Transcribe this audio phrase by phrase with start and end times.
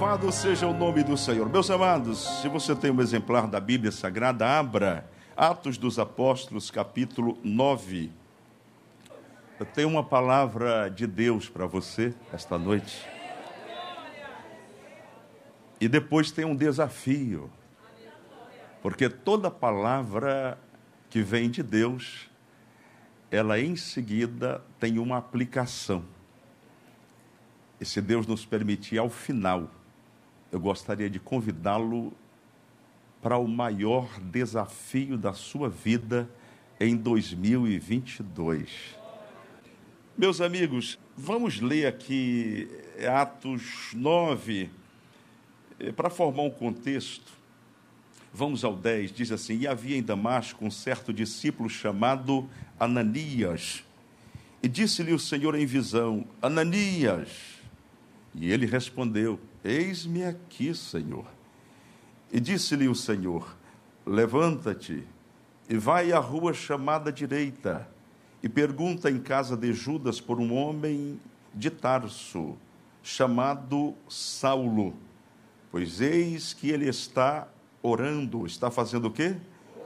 [0.00, 1.46] Louvado seja o nome do Senhor.
[1.50, 7.36] Meus amados, se você tem um exemplar da Bíblia Sagrada, abra Atos dos Apóstolos, capítulo
[7.44, 8.10] 9.
[9.58, 13.06] Eu tenho uma palavra de Deus para você esta noite.
[15.78, 17.50] E depois tem um desafio.
[18.80, 20.58] Porque toda palavra
[21.10, 22.30] que vem de Deus,
[23.30, 26.06] ela em seguida tem uma aplicação.
[27.78, 29.68] E se Deus nos permitir, ao final,
[30.52, 32.12] eu gostaria de convidá-lo
[33.22, 36.28] para o maior desafio da sua vida
[36.78, 38.98] em 2022.
[40.16, 42.68] Meus amigos, vamos ler aqui
[43.08, 44.70] Atos 9,
[45.78, 47.32] eh, para formar um contexto.
[48.32, 53.84] Vamos ao 10, diz assim: E havia em Damasco um certo discípulo chamado Ananias.
[54.62, 57.28] E disse-lhe o Senhor em visão: Ananias.
[58.34, 61.26] E ele respondeu: Eis-me aqui, Senhor.
[62.32, 63.56] E disse-lhe o Senhor:
[64.06, 65.04] Levanta-te
[65.68, 67.86] e vai à rua chamada direita
[68.42, 71.20] e pergunta em casa de Judas por um homem
[71.54, 72.56] de Tarso,
[73.02, 74.94] chamado Saulo.
[75.70, 77.46] Pois eis que ele está
[77.82, 78.46] orando.
[78.46, 79.36] Está fazendo o quê?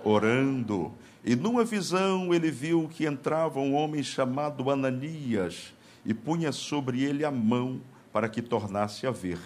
[0.05, 0.93] Orando.
[1.25, 7.25] E numa visão ele viu que entrava um homem chamado Ananias e punha sobre ele
[7.25, 7.81] a mão
[8.13, 9.39] para que tornasse a ver.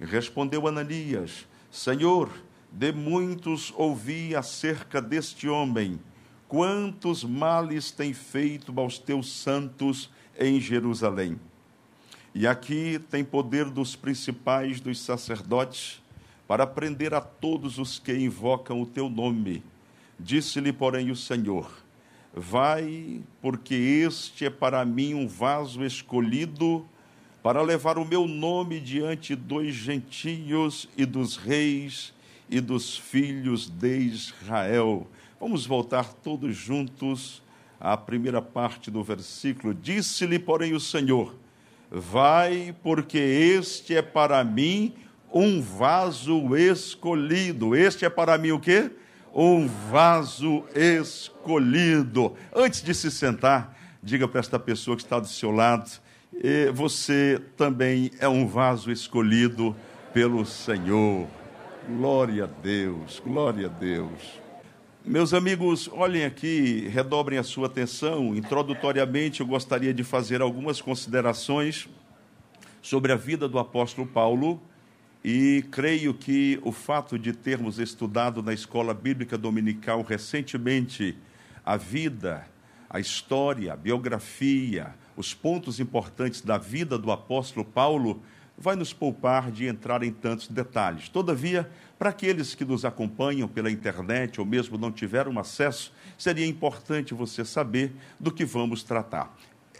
[0.00, 2.30] Respondeu Ananias: Senhor,
[2.70, 6.00] de muitos ouvi acerca deste homem,
[6.48, 11.38] quantos males tem feito aos teus santos em Jerusalém.
[12.34, 16.02] E aqui tem poder dos principais dos sacerdotes
[16.48, 19.62] para prender a todos os que invocam o teu nome.
[20.18, 21.70] Disse-lhe, porém, o Senhor:
[22.34, 26.84] Vai, porque este é para mim um vaso escolhido
[27.44, 32.14] para levar o meu nome diante dos gentios e dos reis
[32.48, 35.06] e dos filhos de Israel.
[35.38, 37.42] Vamos voltar todos juntos
[37.78, 39.74] à primeira parte do versículo.
[39.74, 41.34] Disse-lhe, porém, o Senhor:
[41.90, 44.94] Vai, porque este é para mim
[45.30, 47.76] um vaso escolhido.
[47.76, 48.90] Este é para mim o quê?
[49.34, 52.34] Um vaso escolhido.
[52.56, 55.90] Antes de se sentar, diga para esta pessoa que está do seu lado:
[56.42, 59.74] e você também é um vaso escolhido
[60.12, 61.26] pelo Senhor.
[61.88, 64.40] Glória a Deus, glória a Deus.
[65.04, 68.34] Meus amigos, olhem aqui, redobrem a sua atenção.
[68.34, 71.88] Introdutoriamente, eu gostaria de fazer algumas considerações
[72.80, 74.62] sobre a vida do apóstolo Paulo.
[75.22, 81.16] E creio que o fato de termos estudado na escola bíblica dominical recentemente
[81.64, 82.46] a vida,
[82.88, 88.22] a história, a biografia, os pontos importantes da vida do apóstolo Paulo,
[88.56, 91.08] vai nos poupar de entrar em tantos detalhes.
[91.08, 97.14] Todavia, para aqueles que nos acompanham pela internet ou mesmo não tiveram acesso, seria importante
[97.14, 99.34] você saber do que vamos tratar.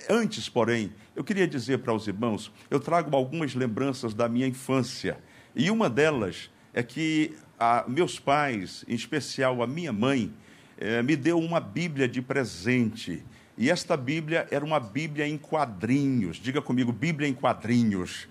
[0.09, 5.19] Antes, porém, eu queria dizer para os irmãos, eu trago algumas lembranças da minha infância.
[5.55, 10.33] E uma delas é que a, meus pais, em especial a minha mãe,
[10.77, 13.25] eh, me deu uma Bíblia de presente.
[13.56, 16.38] E esta Bíblia era uma Bíblia em quadrinhos.
[16.38, 18.28] Diga comigo, Bíblia em quadrinhos.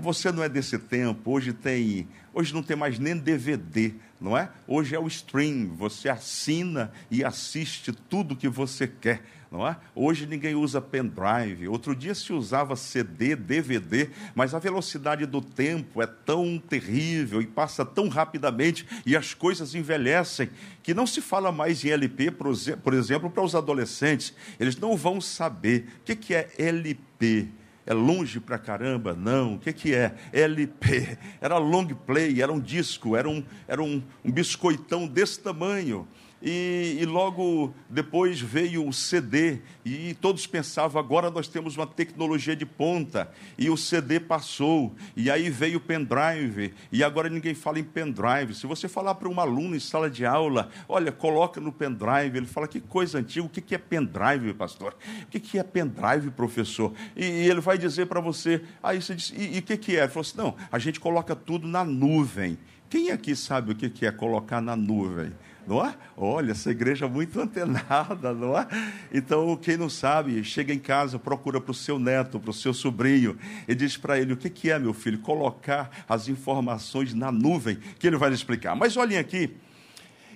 [0.00, 1.32] Você não é desse tempo.
[1.32, 4.48] Hoje tem, hoje não tem mais nem DVD, não é?
[4.66, 5.74] Hoje é o stream.
[5.76, 9.76] Você assina e assiste tudo que você quer não é?
[9.94, 11.68] Hoje ninguém usa pendrive.
[11.68, 17.46] Outro dia se usava CD, DVD, mas a velocidade do tempo é tão terrível e
[17.46, 20.48] passa tão rapidamente e as coisas envelhecem
[20.82, 24.34] que não se fala mais em LP, por exemplo, para os adolescentes.
[24.58, 27.48] Eles não vão saber o que é LP.
[27.84, 29.12] É longe pra caramba?
[29.12, 29.56] Não.
[29.56, 30.14] O que, que é?
[30.32, 31.18] LP.
[31.40, 36.08] Era long play, era um disco, era um, era um, um biscoitão desse tamanho.
[36.44, 42.56] E, e, logo depois veio o CD, e todos pensavam, agora nós temos uma tecnologia
[42.56, 47.78] de ponta, e o CD passou, e aí veio o pendrive, e agora ninguém fala
[47.78, 48.54] em pendrive.
[48.54, 52.46] Se você falar para um aluno em sala de aula, olha, coloca no pendrive, ele
[52.46, 54.96] fala, que coisa antiga, o que é pendrive, pastor?
[55.22, 56.92] O que é pendrive, professor?
[57.14, 60.00] E, e ele vai dizer para você, aí você diz, e o que, que é?
[60.00, 62.58] Ele falou assim, não, a gente coloca tudo na nuvem.
[62.90, 65.32] Quem aqui sabe o que é colocar na nuvem?
[65.66, 65.94] Não é?
[66.16, 68.66] Olha, essa igreja é muito antenada, não é?
[69.12, 72.74] Então, quem não sabe, chega em casa, procura para o seu neto, para o seu
[72.74, 73.36] sobrinho,
[73.66, 75.18] e diz para ele: o que, que é, meu filho?
[75.18, 78.74] Colocar as informações na nuvem, que ele vai lhe explicar.
[78.74, 79.54] Mas olhem aqui,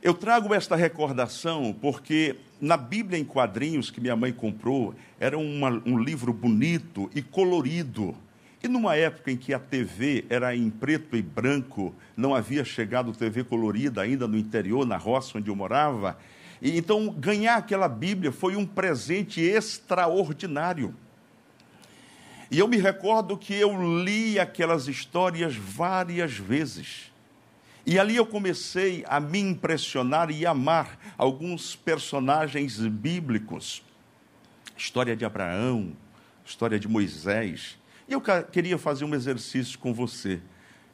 [0.03, 5.71] eu trago esta recordação porque na Bíblia em quadrinhos que minha mãe comprou, era uma,
[5.85, 8.15] um livro bonito e colorido.
[8.63, 13.13] E numa época em que a TV era em preto e branco, não havia chegado
[13.13, 16.19] TV colorida ainda no interior, na roça onde eu morava,
[16.61, 20.95] e então ganhar aquela Bíblia foi um presente extraordinário.
[22.51, 27.13] E eu me recordo que eu li aquelas histórias várias vezes.
[27.85, 33.83] E ali eu comecei a me impressionar e amar alguns personagens bíblicos.
[34.77, 35.93] História de Abraão,
[36.45, 37.79] história de Moisés.
[38.09, 40.41] E eu queria fazer um exercício com você.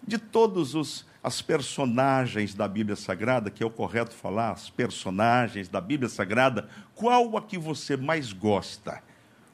[0.06, 5.69] De todos os as personagens da Bíblia Sagrada, que é o correto falar, as personagens
[5.69, 9.00] da Bíblia Sagrada, qual a que você mais gosta?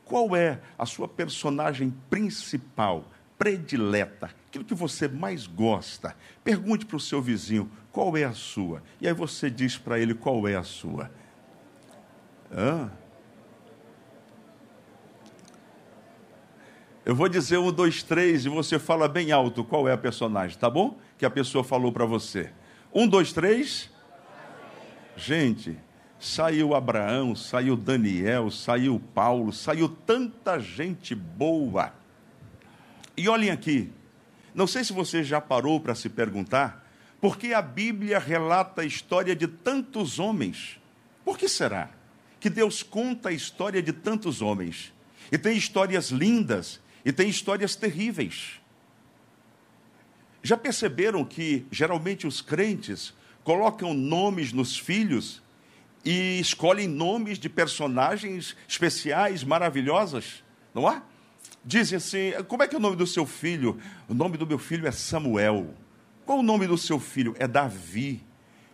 [0.04, 3.04] Qual é a sua personagem principal,
[3.38, 6.16] predileta, aquilo que você mais gosta?
[6.42, 8.82] Pergunte para o seu vizinho qual é a sua.
[8.98, 11.10] E aí você diz para ele qual é a sua.
[12.50, 12.90] Hã?
[17.08, 20.58] Eu vou dizer um, dois, três e você fala bem alto qual é a personagem,
[20.58, 20.98] tá bom?
[21.16, 22.50] Que a pessoa falou para você.
[22.92, 23.90] Um, dois, três.
[25.16, 25.78] Gente,
[26.20, 31.94] Saiu Abraão, saiu Daniel, saiu Paulo, saiu tanta gente boa.
[33.16, 33.90] E olhem aqui,
[34.54, 36.86] não sei se você já parou para se perguntar,
[37.22, 40.78] por que a Bíblia relata a história de tantos homens?
[41.24, 41.88] Por que será
[42.38, 44.92] que Deus conta a história de tantos homens?
[45.32, 48.60] E tem histórias lindas e tem histórias terríveis.
[50.42, 55.40] Já perceberam que geralmente os crentes colocam nomes nos filhos
[56.04, 60.44] e escolhem nomes de personagens especiais, maravilhosas,
[60.74, 61.00] não é?
[61.64, 63.80] Dizem assim: como é que é o nome do seu filho?
[64.06, 65.74] O nome do meu filho é Samuel.
[66.26, 67.34] Qual o nome do seu filho?
[67.38, 68.22] É Davi.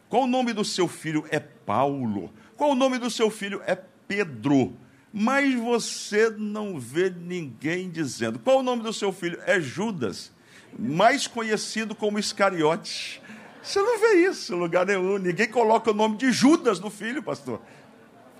[0.08, 1.24] Qual o nome do seu filho?
[1.30, 2.34] É Paulo.
[2.56, 3.62] Qual o nome do seu filho?
[3.64, 4.76] É Pedro.
[5.16, 8.36] Mas você não vê ninguém dizendo.
[8.40, 9.40] Qual o nome do seu filho?
[9.46, 10.32] É Judas,
[10.76, 13.22] mais conhecido como Iscariote.
[13.62, 15.16] Você não vê isso em lugar nenhum.
[15.18, 17.60] Ninguém coloca o nome de Judas no filho, pastor.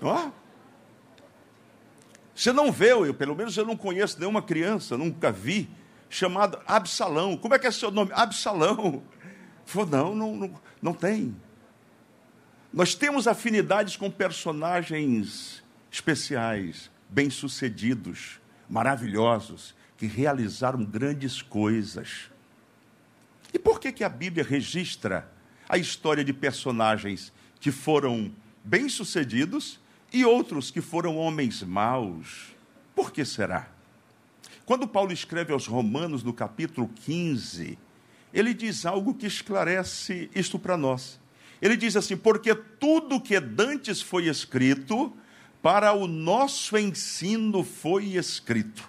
[0.01, 0.31] Ó.
[2.35, 5.69] Você não vê, eu, pelo menos eu não conheço nenhuma criança, nunca vi,
[6.09, 7.37] chamada Absalão.
[7.37, 8.11] Como é que é seu nome?
[8.13, 9.01] Absalão.
[9.63, 11.33] Falou, não, não, não, não tem.
[12.73, 15.63] Nós temos afinidades com personagens
[15.95, 22.29] especiais, bem-sucedidos, maravilhosos, que realizaram grandes coisas.
[23.53, 25.31] E por que, que a Bíblia registra
[25.69, 27.31] a história de personagens
[27.61, 28.29] que foram
[28.63, 29.79] bem-sucedidos
[30.11, 32.53] e outros que foram homens maus?
[32.93, 33.69] Por que será?
[34.65, 37.79] Quando Paulo escreve aos Romanos, no capítulo 15,
[38.33, 41.19] ele diz algo que esclarece isto para nós.
[41.61, 45.15] Ele diz assim: Porque tudo que dantes foi escrito,
[45.65, 48.87] para o nosso ensino foi escrito.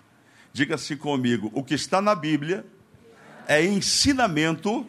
[0.53, 2.67] Diga-se comigo: o que está na Bíblia
[3.49, 4.87] é ensinamento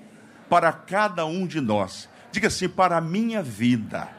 [0.50, 2.10] para cada um de nós.
[2.30, 4.10] Diga assim, para a minha vida.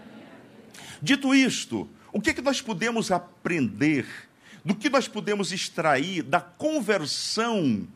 [1.03, 4.07] Dito isto, o que, que nós podemos aprender,
[4.65, 7.87] do que nós podemos extrair da conversão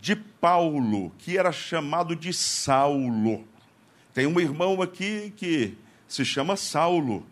[0.00, 3.46] de Paulo, que era chamado de Saulo?
[4.12, 5.78] Tem um irmão aqui que
[6.08, 7.29] se chama Saulo.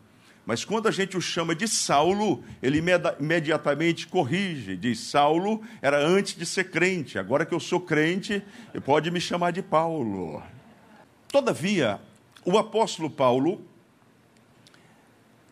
[0.48, 2.82] Mas quando a gente o chama de Saulo, ele
[3.20, 4.78] imediatamente corrige.
[4.78, 8.42] Diz: Saulo era antes de ser crente, agora que eu sou crente,
[8.82, 10.42] pode me chamar de Paulo.
[11.30, 12.00] Todavia,
[12.46, 13.62] o apóstolo Paulo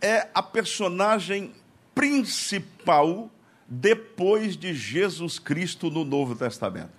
[0.00, 1.52] é a personagem
[1.94, 3.30] principal
[3.68, 6.94] depois de Jesus Cristo no Novo Testamento.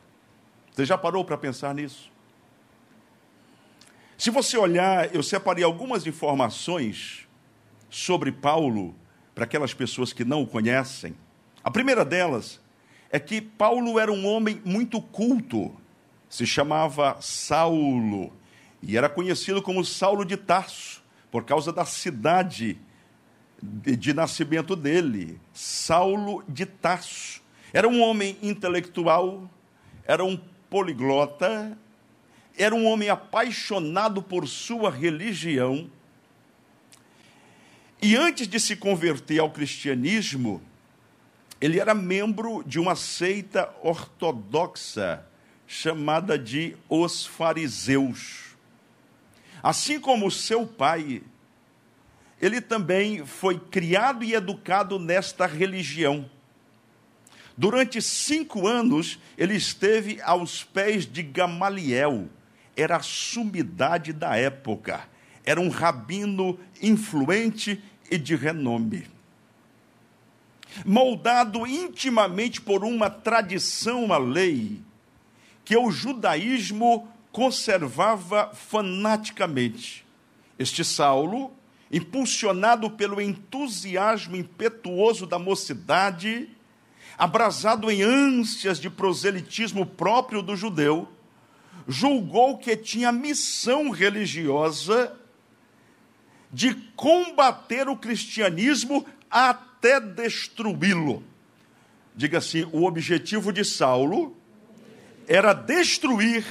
[0.72, 2.12] Você já parou para pensar nisso?
[4.20, 7.27] Se você olhar, eu separei algumas informações
[7.90, 8.96] sobre Paulo
[9.34, 11.16] para aquelas pessoas que não o conhecem.
[11.64, 12.60] A primeira delas
[13.12, 15.74] é que Paulo era um homem muito culto,
[16.30, 18.34] se chamava Saulo
[18.82, 22.78] e era conhecido como Saulo de Tarso, por causa da cidade
[23.62, 27.42] de, de nascimento dele, Saulo de Tarso.
[27.74, 29.50] Era um homem intelectual,
[30.06, 30.40] era um
[30.70, 31.78] poliglota,
[32.58, 35.90] era um homem apaixonado por sua religião
[38.02, 40.62] e antes de se converter ao cristianismo,
[41.60, 45.26] ele era membro de uma seita ortodoxa
[45.66, 48.56] chamada de os fariseus.
[49.64, 51.24] Assim como seu pai,
[52.40, 56.30] ele também foi criado e educado nesta religião.
[57.58, 62.30] Durante cinco anos, ele esteve aos pés de Gamaliel,
[62.76, 65.10] era a sumidade da época
[65.48, 69.08] era um rabino influente e de renome.
[70.86, 74.82] moldado intimamente por uma tradição, uma lei,
[75.64, 80.06] que o judaísmo conservava fanaticamente.
[80.60, 81.52] Este Saulo,
[81.90, 86.50] impulsionado pelo entusiasmo impetuoso da mocidade,
[87.18, 91.08] abrasado em ânsias de proselitismo próprio do judeu,
[91.88, 95.18] julgou que tinha missão religiosa
[96.52, 101.24] de combater o cristianismo até destruí-lo.
[102.16, 104.36] Diga assim: o objetivo de Saulo
[105.28, 106.46] era destruir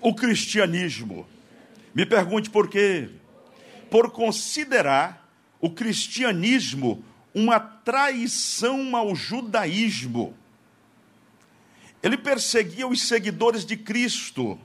[0.00, 1.26] o cristianismo.
[1.94, 3.10] Me pergunte por quê?
[3.90, 5.28] Por considerar
[5.60, 10.34] o cristianismo uma traição ao judaísmo.
[12.02, 14.58] Ele perseguia os seguidores de Cristo,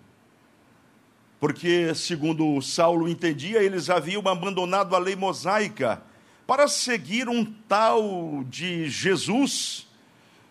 [1.45, 6.01] porque, segundo Saulo entendia, eles haviam abandonado a lei mosaica
[6.47, 9.87] para seguir um tal de Jesus,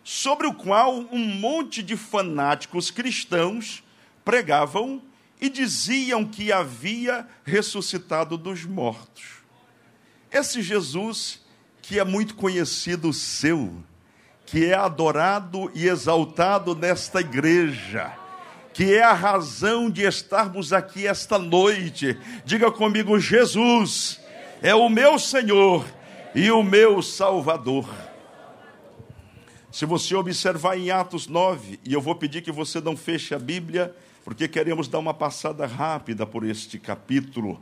[0.04, 3.82] sobre o qual um monte de fanáticos cristãos
[4.24, 5.02] pregavam
[5.40, 9.24] e diziam que havia ressuscitado dos mortos.
[10.30, 11.40] Esse Jesus
[11.82, 13.82] que é muito conhecido seu,
[14.46, 18.16] que é adorado e exaltado nesta igreja,
[18.74, 22.18] que é a razão de estarmos aqui esta noite.
[22.44, 24.20] Diga comigo: Jesus
[24.60, 25.86] é o meu Senhor
[26.34, 27.88] e o meu Salvador.
[29.70, 33.38] Se você observar em Atos 9, e eu vou pedir que você não feche a
[33.38, 37.60] Bíblia, porque queremos dar uma passada rápida por este capítulo.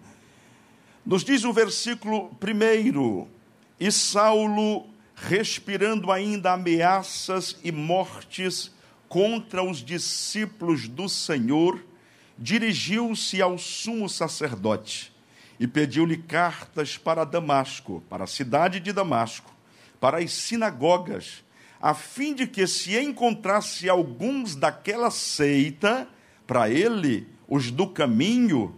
[1.05, 3.29] Nos diz o versículo primeiro
[3.79, 8.72] e Saulo, respirando ainda ameaças e mortes
[9.13, 11.85] contra os discípulos do Senhor,
[12.39, 15.13] dirigiu-se ao sumo sacerdote
[15.61, 19.55] e pediu-lhe cartas para Damasco, para a cidade de Damasco,
[20.01, 21.45] para as sinagogas,
[21.79, 26.09] a fim de que se encontrasse alguns daquela seita,
[26.47, 28.75] para ele, os do caminho,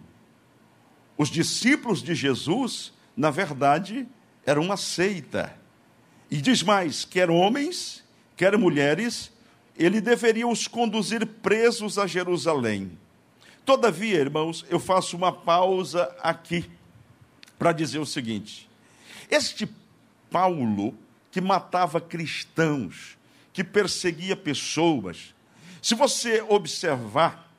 [1.16, 4.04] os discípulos de Jesus, na verdade,
[4.44, 5.56] era uma seita.
[6.28, 8.02] E diz mais: quer homens,
[8.36, 9.32] quer mulheres,
[9.76, 12.98] ele deveria os conduzir presos a Jerusalém.
[13.64, 16.70] Todavia, irmãos, eu faço uma pausa aqui
[17.58, 18.68] para dizer o seguinte:
[19.30, 19.68] este
[20.30, 20.94] Paulo,
[21.30, 23.16] que matava cristãos,
[23.52, 25.34] que perseguia pessoas,
[25.80, 27.50] se você observar,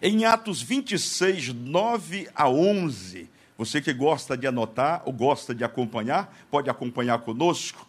[0.00, 6.36] em Atos 26, 9 a 11, você que gosta de anotar ou gosta de acompanhar,
[6.50, 7.87] pode acompanhar conosco.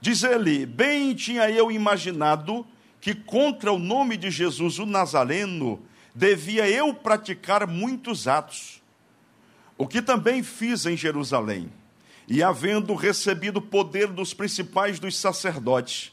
[0.00, 2.66] Diz ele: Bem tinha eu imaginado
[3.00, 5.80] que contra o nome de Jesus, o Nazareno,
[6.14, 8.82] devia eu praticar muitos atos.
[9.78, 11.70] O que também fiz em Jerusalém.
[12.28, 16.12] E havendo recebido poder dos principais dos sacerdotes,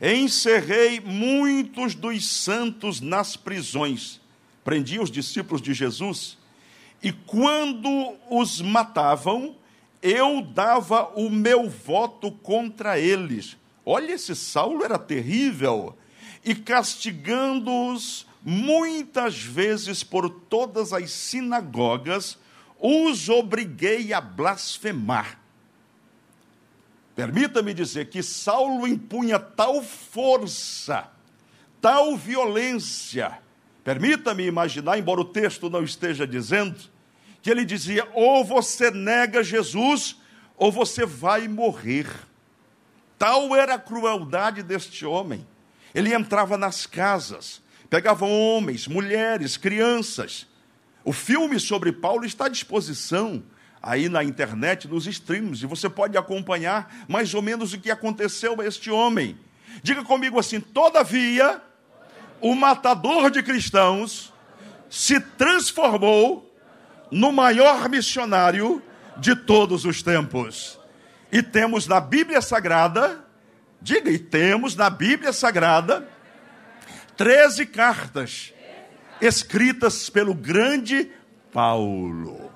[0.00, 4.20] encerrei muitos dos santos nas prisões.
[4.64, 6.36] Prendi os discípulos de Jesus
[7.02, 9.56] e quando os matavam,
[10.02, 13.56] eu dava o meu voto contra eles.
[13.86, 15.96] Olha, esse Saulo era terrível.
[16.44, 22.36] E castigando-os muitas vezes por todas as sinagogas,
[22.80, 25.38] os obriguei a blasfemar.
[27.14, 31.08] Permita-me dizer que Saulo impunha tal força,
[31.80, 33.38] tal violência.
[33.84, 36.91] Permita-me imaginar, embora o texto não esteja dizendo,
[37.42, 40.16] que ele dizia: ou você nega Jesus,
[40.56, 42.06] ou você vai morrer.
[43.18, 45.46] Tal era a crueldade deste homem.
[45.94, 50.46] Ele entrava nas casas, pegava homens, mulheres, crianças.
[51.04, 53.42] O filme sobre Paulo está à disposição
[53.82, 58.60] aí na internet, nos streams, e você pode acompanhar mais ou menos o que aconteceu
[58.60, 59.36] a este homem.
[59.82, 61.60] Diga comigo assim: todavia,
[62.40, 64.32] o matador de cristãos
[64.88, 66.51] se transformou
[67.12, 68.82] no maior missionário
[69.18, 70.80] de todos os tempos.
[71.30, 73.22] E temos na Bíblia Sagrada,
[73.80, 76.08] diga, e temos na Bíblia Sagrada,
[77.16, 78.54] 13 cartas
[79.20, 81.12] escritas pelo grande
[81.52, 82.50] Paulo.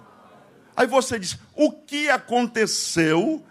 [0.75, 3.45] Aí você diz: o que aconteceu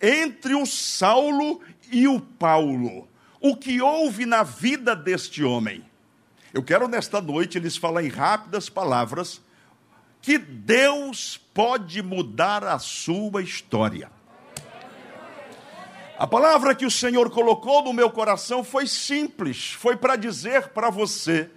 [0.00, 1.60] entre o Saulo
[1.92, 3.06] e o Paulo?
[3.40, 5.84] O que houve na vida deste homem?
[6.52, 9.42] Eu quero nesta noite lhes falar em rápidas palavras
[10.26, 14.10] que Deus pode mudar a sua história.
[16.18, 20.90] A palavra que o Senhor colocou no meu coração foi simples, foi para dizer para
[20.90, 21.48] você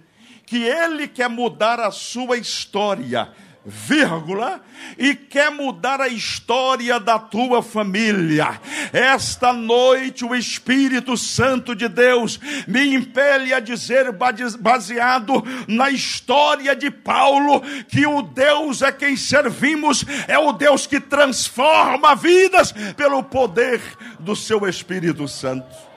[0.46, 3.32] que Ele quer mudar a sua história,
[3.64, 4.62] vírgula,
[4.98, 8.60] e quer mudar a história da tua família.
[8.92, 14.12] Esta noite, o Espírito Santo de Deus me impele a dizer,
[14.58, 20.98] baseado na história de Paulo, que o Deus a quem servimos é o Deus que
[20.98, 23.80] transforma vidas pelo poder
[24.18, 25.89] do seu Espírito Santo.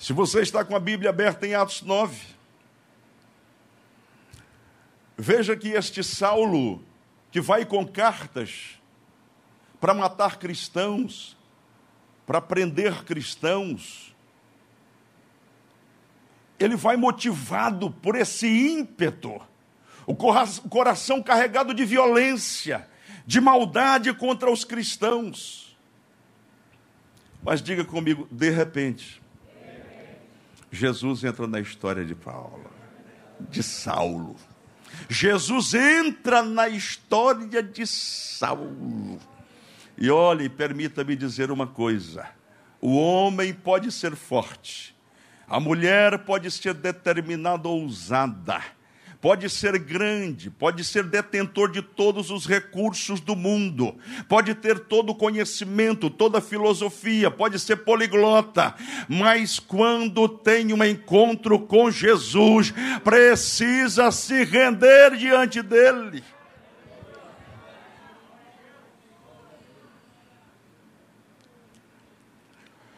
[0.00, 2.18] Se você está com a Bíblia aberta em Atos 9,
[5.14, 6.82] veja que este Saulo,
[7.30, 8.80] que vai com cartas
[9.78, 11.36] para matar cristãos,
[12.26, 14.16] para prender cristãos,
[16.58, 19.38] ele vai motivado por esse ímpeto,
[20.06, 22.88] o coração carregado de violência,
[23.26, 25.78] de maldade contra os cristãos.
[27.42, 29.20] Mas diga comigo, de repente,
[30.70, 32.70] Jesus entra na história de Paulo,
[33.40, 34.36] de Saulo.
[35.08, 39.18] Jesus entra na história de Saulo.
[39.98, 42.28] E olhe, permita-me dizer uma coisa:
[42.80, 44.96] o homem pode ser forte,
[45.48, 48.62] a mulher pode ser determinada, ousada
[49.20, 53.94] pode ser grande, pode ser detentor de todos os recursos do mundo,
[54.28, 58.74] pode ter todo o conhecimento, toda a filosofia, pode ser poliglota,
[59.08, 62.72] mas quando tem um encontro com Jesus,
[63.04, 66.24] precisa se render diante dele.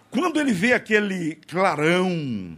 [0.08, 2.54] Quando ele vê aquele clarão,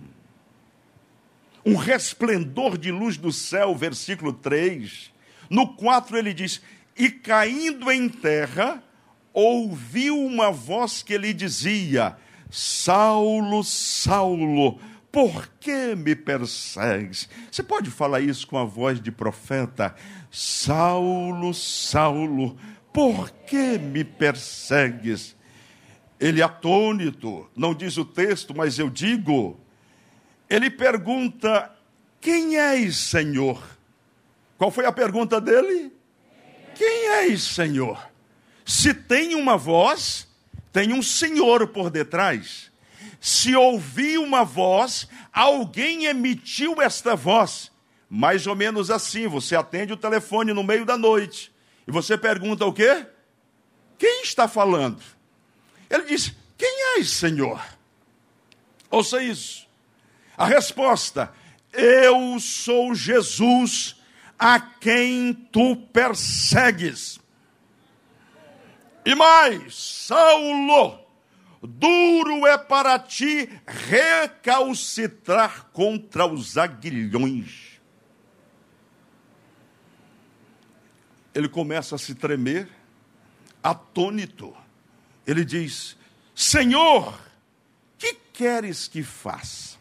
[1.65, 5.13] um resplendor de luz do céu, versículo 3.
[5.49, 6.61] No 4 ele diz:
[6.97, 8.83] E caindo em terra,
[9.33, 12.17] ouviu uma voz que lhe dizia:
[12.51, 14.79] Saulo, Saulo,
[15.11, 17.29] por que me persegues?
[17.51, 19.95] Você pode falar isso com a voz de profeta?
[20.31, 22.57] Saulo, Saulo,
[22.93, 25.37] por que me persegues?
[26.19, 29.61] Ele atônito, não diz o texto, mas eu digo,
[30.49, 31.71] ele pergunta:
[32.21, 33.63] Quem és, Senhor?
[34.57, 35.93] Qual foi a pergunta dele?
[36.75, 38.11] Quem és, Senhor?
[38.65, 40.27] Se tem uma voz,
[40.73, 42.71] tem um Senhor por detrás.
[43.21, 47.71] Se ouvi uma voz, alguém emitiu esta voz.
[48.09, 51.53] Mais ou menos assim, você atende o telefone no meio da noite
[51.87, 53.07] e você pergunta o quê?
[53.99, 55.03] Quem está falando?
[55.89, 57.63] Ele diz: Quem és, Senhor?
[58.91, 59.64] Ouça isso.
[60.37, 61.33] A resposta:
[61.73, 63.97] Eu sou Jesus
[64.39, 67.21] a quem tu persegues.
[69.05, 70.99] E mais, Saulo,
[71.63, 77.75] duro é para ti recalcitrar contra os aguilhões.
[81.35, 82.69] Ele começa a se tremer,
[83.63, 84.57] atônito.
[85.27, 85.97] Ele diz:
[86.35, 87.21] Senhor,
[87.99, 89.74] que queres que faça?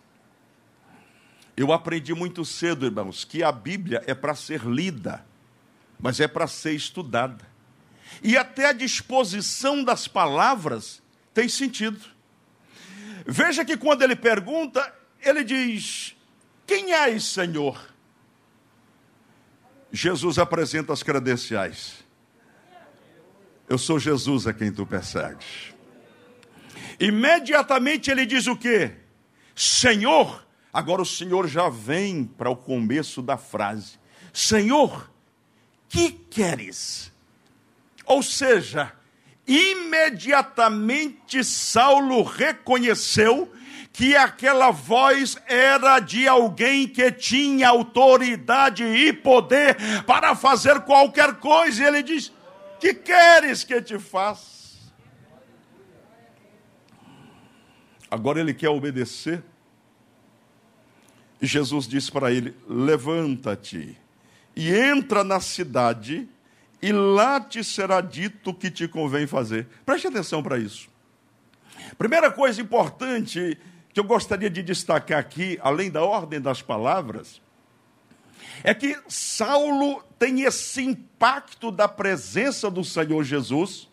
[1.56, 5.24] Eu aprendi muito cedo, irmãos, que a Bíblia é para ser lida,
[6.00, 7.46] mas é para ser estudada.
[8.24, 11.02] E até a disposição das palavras
[11.34, 12.00] tem sentido.
[13.26, 16.16] Veja que quando ele pergunta, ele diz:
[16.66, 17.80] Quem és, Senhor?
[19.92, 22.04] Jesus apresenta as credenciais.
[23.70, 25.74] Eu sou Jesus a quem tu persegues.
[27.00, 28.92] Imediatamente ele diz o quê?
[29.56, 34.00] Senhor, Agora o Senhor já vem para o começo da frase:
[34.34, 35.12] Senhor,
[35.88, 37.14] que queres?
[38.06, 38.92] Ou seja,
[39.48, 43.54] imediatamente Saulo reconheceu
[43.94, 51.84] que aquela voz era de alguém que tinha autoridade e poder para fazer qualquer coisa.
[51.84, 52.34] E ele diz:
[52.80, 54.52] Que queres que te faça?
[58.10, 59.44] Agora ele quer obedecer.
[61.44, 63.98] E Jesus disse para ele: Levanta-te
[64.56, 66.26] e entra na cidade,
[66.82, 69.68] e lá te será dito o que te convém fazer.
[69.86, 70.88] Preste atenção para isso.
[71.98, 73.58] Primeira coisa importante
[73.94, 77.42] que eu gostaria de destacar aqui, além da ordem das palavras,
[78.64, 83.90] é que Saulo tem esse impacto da presença do Senhor Jesus.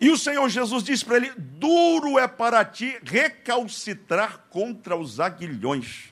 [0.00, 6.09] E o Senhor Jesus diz para ele: Duro é para ti recalcitrar contra os aguilhões.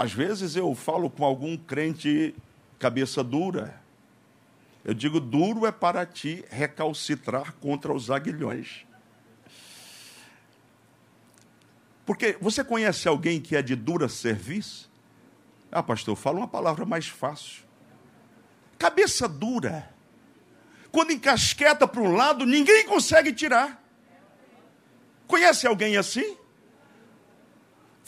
[0.00, 2.34] Às vezes eu falo com algum crente
[2.78, 3.78] cabeça dura.
[4.82, 8.86] Eu digo: duro é para ti recalcitrar contra os aguilhões.
[12.06, 14.90] Porque você conhece alguém que é de dura serviço?
[15.70, 17.62] Ah, pastor, fala uma palavra mais fácil.
[18.78, 19.92] Cabeça dura.
[20.90, 23.84] Quando encasqueta para um lado, ninguém consegue tirar.
[25.26, 26.38] Conhece alguém assim?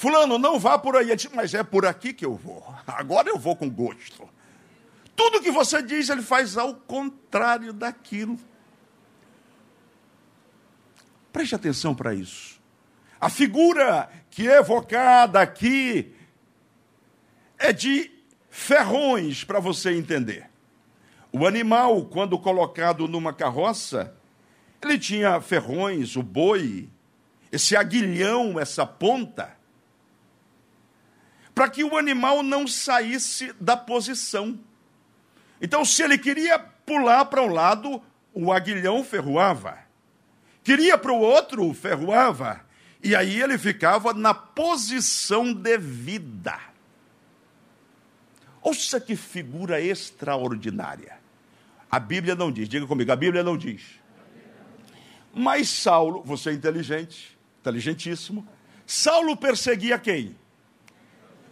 [0.03, 1.11] Fulano, não vá por aí.
[1.33, 2.61] Mas é por aqui que eu vou.
[2.89, 4.29] Agora eu vou com gosto.
[5.15, 8.37] Tudo que você diz, ele faz ao contrário daquilo.
[11.33, 12.61] Preste atenção para isso.
[13.21, 16.13] A figura que é evocada aqui
[17.57, 18.11] é de
[18.51, 20.51] ferrões, para você entender.
[21.31, 24.13] O animal, quando colocado numa carroça,
[24.83, 26.91] ele tinha ferrões, o boi,
[27.53, 29.62] esse aguilhão, essa ponta,
[31.55, 34.59] para que o animal não saísse da posição.
[35.61, 38.03] Então, se ele queria pular para um lado,
[38.35, 39.79] o aguilhão ferroava.
[40.65, 42.61] Queria para o outro, ferroava.
[43.03, 46.59] E aí ele ficava na posição devida.
[48.63, 51.19] Ouça que figura extraordinária.
[51.91, 53.83] A Bíblia não diz, diga comigo, a Bíblia não diz.
[55.35, 58.47] Mas Saulo, você é inteligente, inteligentíssimo.
[58.87, 60.37] Saulo perseguia quem?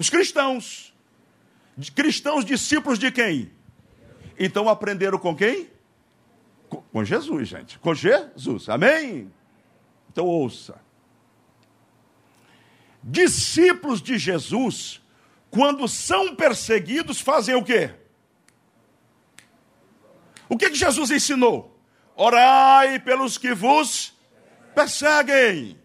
[0.00, 0.94] Os cristãos.
[1.94, 3.52] Cristãos discípulos de quem?
[4.38, 5.70] Então aprenderam com quem?
[6.90, 7.78] Com Jesus, gente.
[7.78, 8.70] Com Jesus.
[8.70, 9.30] Amém?
[10.10, 10.80] Então ouça.
[13.02, 15.02] Discípulos de Jesus,
[15.50, 17.90] quando são perseguidos, fazem o quê?
[20.48, 21.78] O que, que Jesus ensinou?
[22.16, 24.14] Orai pelos que vos
[24.74, 25.79] perseguem.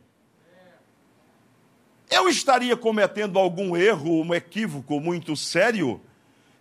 [2.10, 6.02] Eu estaria cometendo algum erro, um equívoco muito sério,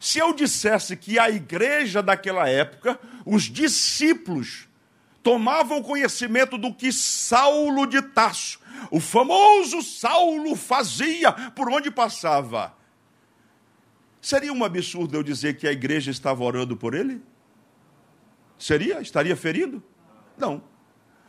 [0.00, 4.68] se eu dissesse que a igreja daquela época, os discípulos,
[5.22, 12.74] tomavam conhecimento do que Saulo de Tasso, o famoso Saulo, fazia por onde passava.
[14.20, 17.22] Seria um absurdo eu dizer que a igreja estava orando por ele?
[18.58, 19.00] Seria?
[19.00, 19.82] Estaria ferido?
[20.36, 20.62] Não.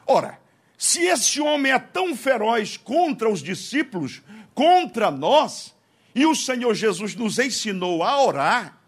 [0.06, 0.39] Ora,
[0.77, 4.21] se esse homem é tão feroz contra os discípulos,
[4.53, 5.75] contra nós,
[6.13, 8.79] e o Senhor Jesus nos ensinou a orar,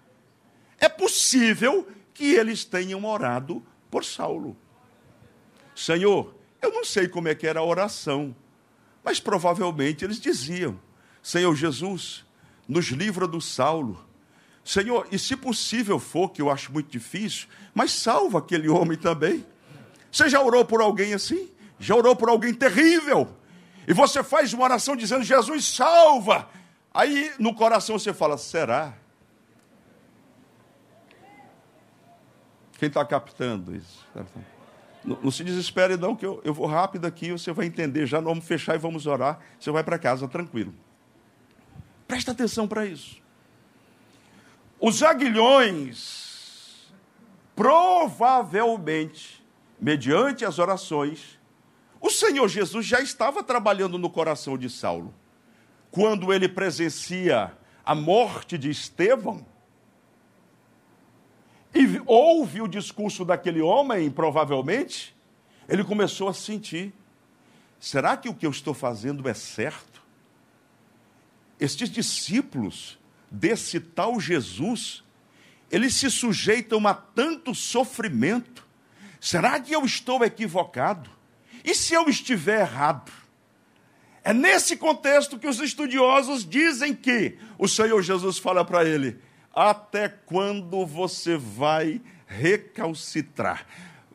[0.80, 4.56] é possível que eles tenham orado por Saulo.
[5.76, 8.36] Senhor, eu não sei como é que era a oração,
[9.04, 10.80] mas provavelmente eles diziam:
[11.22, 12.26] Senhor Jesus,
[12.68, 14.06] nos livra do Saulo.
[14.64, 19.46] Senhor, e se possível for, que eu acho muito difícil, mas salva aquele homem também.
[20.12, 21.50] Você já orou por alguém assim?
[21.80, 23.36] Já orou por alguém terrível?
[23.88, 26.50] E você faz uma oração dizendo: Jesus, salva!
[26.94, 28.94] Aí no coração você fala: será?
[32.78, 34.06] Quem está captando isso?
[35.04, 38.06] Não, não, se desespere, não, que eu, eu vou rápido aqui, você vai entender.
[38.06, 39.40] Já vamos fechar e vamos orar.
[39.60, 40.74] Você vai para casa tranquilo.
[42.08, 43.18] Presta atenção para isso.
[44.80, 46.92] Os aguilhões,
[47.56, 49.44] provavelmente,
[49.80, 51.37] mediante as orações,
[52.00, 55.14] o Senhor Jesus já estava trabalhando no coração de Saulo.
[55.90, 57.52] Quando ele presencia
[57.86, 59.46] a morte de Estevão,
[61.74, 65.16] e ouve o discurso daquele homem, provavelmente,
[65.68, 66.94] ele começou a sentir:
[67.80, 70.02] será que o que eu estou fazendo é certo?
[71.60, 72.98] Estes discípulos
[73.30, 75.04] desse tal Jesus,
[75.70, 78.66] eles se sujeitam a tanto sofrimento.
[79.20, 81.17] Será que eu estou equivocado?
[81.68, 83.12] E se eu estiver errado?
[84.24, 89.20] É nesse contexto que os estudiosos dizem que o Senhor Jesus fala para ele:
[89.54, 93.68] até quando você vai recalcitrar?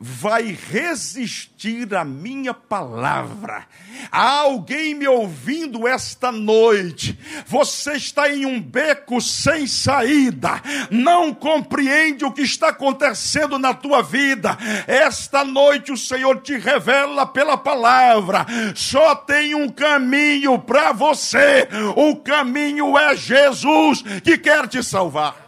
[0.05, 3.65] Vai resistir à minha palavra.
[4.11, 7.17] Há alguém me ouvindo esta noite.
[7.47, 10.61] Você está em um beco sem saída.
[10.91, 14.57] Não compreende o que está acontecendo na tua vida.
[14.87, 18.45] Esta noite o Senhor te revela pela palavra.
[18.75, 21.65] Só tem um caminho para você.
[21.95, 25.42] O caminho é Jesus que quer te salvar.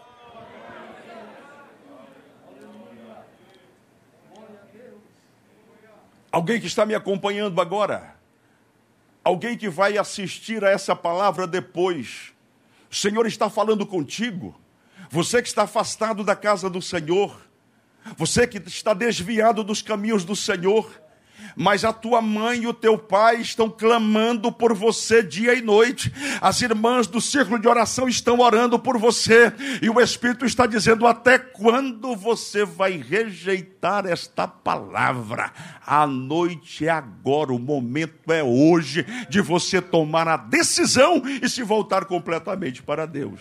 [6.36, 8.14] Alguém que está me acompanhando agora,
[9.24, 12.34] alguém que vai assistir a essa palavra depois,
[12.92, 14.54] o Senhor está falando contigo,
[15.10, 17.40] você que está afastado da casa do Senhor,
[18.18, 21.02] você que está desviado dos caminhos do Senhor,
[21.56, 26.12] mas a tua mãe e o teu pai estão clamando por você dia e noite.
[26.42, 31.08] As irmãs do círculo de oração estão orando por você, e o Espírito está dizendo:
[31.08, 35.52] até quando você vai rejeitar esta palavra?
[35.86, 41.64] A noite é agora, o momento é hoje de você tomar a decisão e se
[41.64, 43.40] voltar completamente para Deus.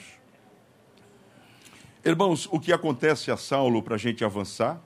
[2.04, 4.78] Irmãos, o que acontece a Saulo para a gente avançar?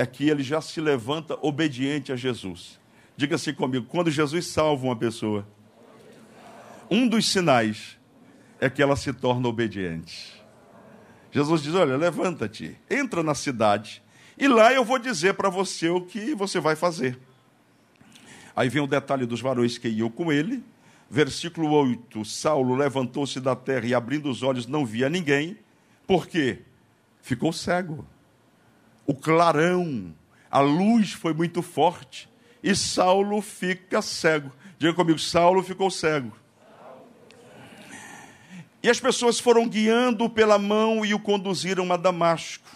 [0.00, 2.80] É que ele já se levanta obediente a Jesus.
[3.18, 5.46] Diga assim comigo: quando Jesus salva uma pessoa,
[6.90, 7.98] um dos sinais
[8.58, 10.42] é que ela se torna obediente.
[11.30, 14.02] Jesus diz: Olha, levanta-te, entra na cidade,
[14.38, 17.18] e lá eu vou dizer para você o que você vai fazer.
[18.56, 20.64] Aí vem o detalhe dos varões que iam com ele.
[21.10, 25.58] Versículo 8: Saulo levantou-se da terra e, abrindo os olhos, não via ninguém.
[26.06, 26.60] Por quê?
[27.20, 28.06] Ficou cego
[29.10, 30.14] o clarão,
[30.48, 32.28] a luz foi muito forte
[32.62, 34.52] e Saulo fica cego.
[34.78, 36.30] Diga comigo, Saulo ficou cego.
[38.80, 42.70] E as pessoas foram guiando pela mão e o conduziram a Damasco.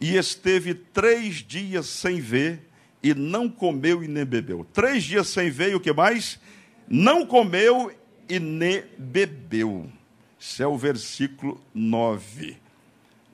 [0.00, 2.68] E esteve três dias sem ver,
[3.00, 4.66] e não comeu e nem bebeu.
[4.72, 6.40] Três dias sem ver, e o que mais?
[6.88, 7.94] Não comeu
[8.28, 9.88] e nem bebeu.
[10.36, 12.56] Isso é o versículo 9.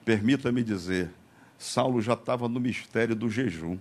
[0.05, 1.11] Permita-me dizer,
[1.61, 3.79] Saulo já estava no mistério do jejum.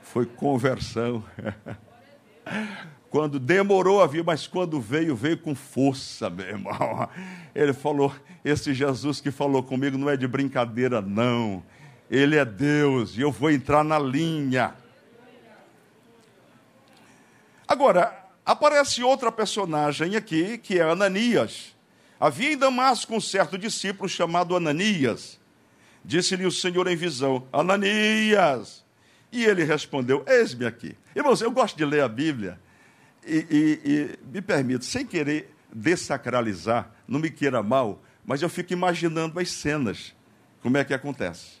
[0.00, 1.24] Foi conversão.
[3.10, 7.08] Quando demorou a vir, mas quando veio, veio com força, meu irmão.
[7.54, 11.62] Ele falou: Esse Jesus que falou comigo não é de brincadeira, não.
[12.10, 14.74] Ele é Deus e eu vou entrar na linha.
[17.66, 21.74] Agora, aparece outra personagem aqui, que é Ananias.
[22.20, 25.37] Havia em Damasco um certo discípulo chamado Ananias.
[26.04, 28.84] Disse-lhe o Senhor em visão: Ananias.
[29.30, 30.96] E ele respondeu: Eis-me aqui.
[31.14, 32.58] Irmãos, eu gosto de ler a Bíblia
[33.26, 38.72] e, e, e me permito, sem querer dessacralizar, não me queira mal, mas eu fico
[38.72, 40.14] imaginando as cenas,
[40.62, 41.58] como é que acontece.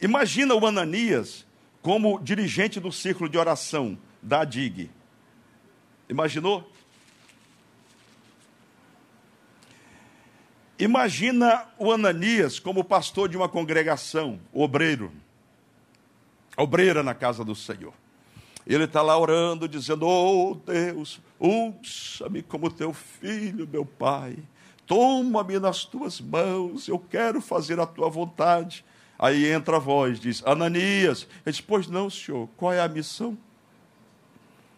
[0.00, 1.46] Imagina o Ananias
[1.82, 4.90] como dirigente do círculo de oração da DIG.
[6.08, 6.70] Imaginou?
[10.80, 15.12] Imagina o Ananias como pastor de uma congregação, obreiro,
[16.56, 17.92] obreira na casa do Senhor.
[18.66, 24.38] Ele está lá orando, dizendo: Oh Deus, usa-me como teu filho, meu pai.
[24.86, 28.82] Toma-me nas tuas mãos, eu quero fazer a tua vontade.
[29.18, 31.28] Aí entra a voz, diz: Ananias.
[31.44, 33.36] Ele diz: Pois não, senhor, qual é a missão?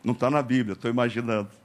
[0.03, 1.62] Não está na Bíblia, estou imaginando.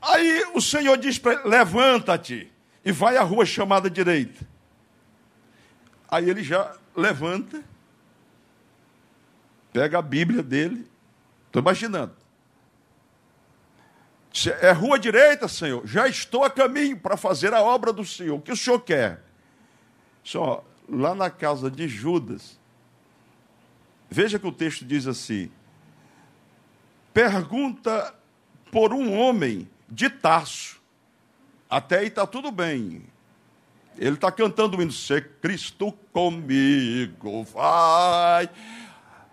[0.00, 2.50] Aí o Senhor diz para ele: levanta-te
[2.84, 4.46] e vai à rua chamada direita.
[6.08, 7.62] Aí ele já levanta,
[9.72, 10.88] pega a Bíblia dele,
[11.46, 12.16] estou imaginando.
[14.60, 15.86] É rua direita, Senhor.
[15.86, 18.36] Já estou a caminho para fazer a obra do Senhor.
[18.36, 19.22] O que o Senhor quer?
[20.22, 22.58] Só lá na casa de Judas.
[24.08, 25.50] Veja que o texto diz assim:
[27.12, 28.14] Pergunta
[28.70, 30.80] por um homem de Tarso.
[31.68, 33.04] Até aí está tudo bem.
[33.96, 34.92] Ele está cantando o hino,
[35.40, 38.48] Cristo comigo vai.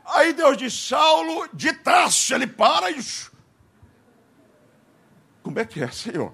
[0.05, 2.99] Aí Deus diz, Saulo de Tarso, ele para e...
[5.43, 6.33] Como é que é, Senhor?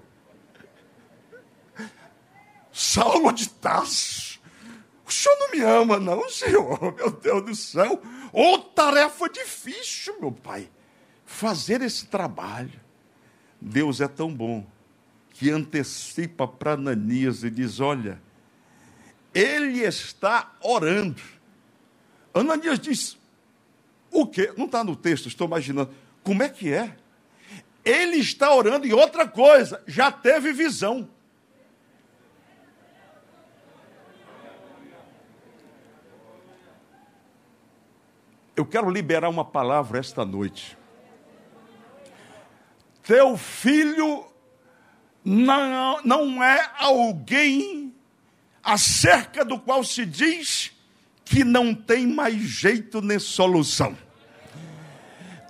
[2.71, 4.39] Saulo de Tarso.
[5.05, 6.95] O Senhor não me ama, não, Senhor.
[6.95, 8.01] Meu Deus do céu.
[8.31, 10.69] Ô, oh, tarefa difícil, meu Pai.
[11.25, 12.79] Fazer esse trabalho.
[13.61, 14.65] Deus é tão bom
[15.29, 18.19] que antecipa para Ananias e diz: Olha,
[19.33, 21.21] ele está orando.
[22.33, 23.17] Ananias diz:
[24.09, 24.51] O quê?
[24.57, 25.93] Não está no texto, estou imaginando.
[26.23, 26.95] Como é que é?
[27.85, 31.07] Ele está orando e outra coisa, já teve visão.
[38.55, 40.77] Eu quero liberar uma palavra esta noite
[43.03, 44.25] teu filho
[45.23, 47.93] não, não é alguém
[48.63, 50.71] acerca do qual se diz
[51.25, 53.97] que não tem mais jeito nem solução.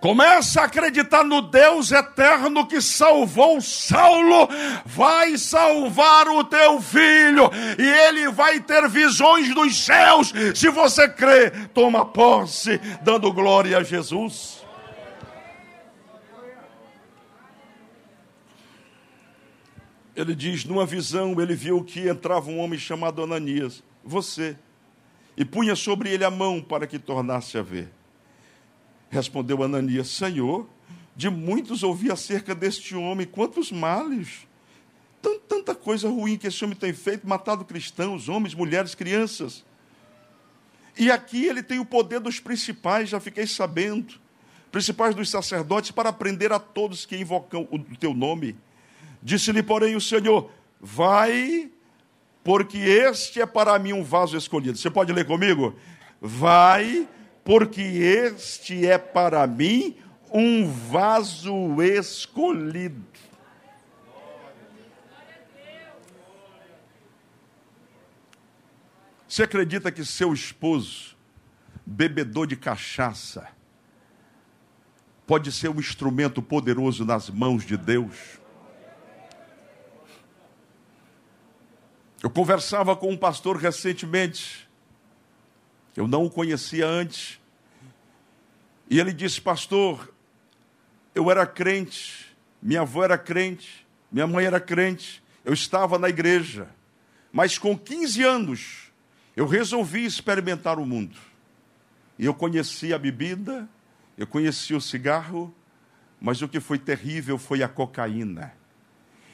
[0.02, 4.50] Começa a acreditar no Deus eterno que salvou Saulo,
[4.84, 10.34] vai salvar o teu filho, e ele vai ter visões dos céus.
[10.56, 14.61] Se você crê, toma posse, dando glória a Jesus.
[20.16, 24.58] Ele diz: numa visão, ele viu que entrava um homem chamado Ananias, você,
[25.38, 27.90] e punha sobre ele a mão para que tornasse a ver.
[29.10, 30.68] Respondeu Ananias: Senhor,
[31.16, 34.48] de muitos ouvi acerca deste homem, quantos males,
[35.48, 39.64] tanta coisa ruim que esse homem tem feito, matado cristãos, homens, mulheres, crianças.
[40.98, 44.16] E aqui ele tem o poder dos principais, já fiquei sabendo,
[44.72, 48.56] principais dos sacerdotes, para prender a todos que invocam o teu nome.
[49.22, 51.72] Disse-lhe, porém, o Senhor: Vai,
[52.44, 54.78] porque este é para mim um vaso escolhido.
[54.78, 55.76] Você pode ler comigo?
[56.20, 57.08] Vai,
[57.44, 59.96] porque este é para mim
[60.32, 63.12] um vaso escolhido.
[69.28, 71.16] Você acredita que seu esposo,
[71.86, 73.48] bebedor de cachaça,
[75.26, 78.41] pode ser um instrumento poderoso nas mãos de Deus?
[82.22, 84.70] Eu conversava com um pastor recentemente,
[85.96, 87.40] eu não o conhecia antes,
[88.90, 90.14] e ele disse: Pastor,
[91.16, 96.70] eu era crente, minha avó era crente, minha mãe era crente, eu estava na igreja,
[97.32, 98.92] mas com 15 anos,
[99.36, 101.18] eu resolvi experimentar o mundo.
[102.20, 103.68] E eu conheci a bebida,
[104.16, 105.52] eu conheci o cigarro,
[106.20, 108.54] mas o que foi terrível foi a cocaína.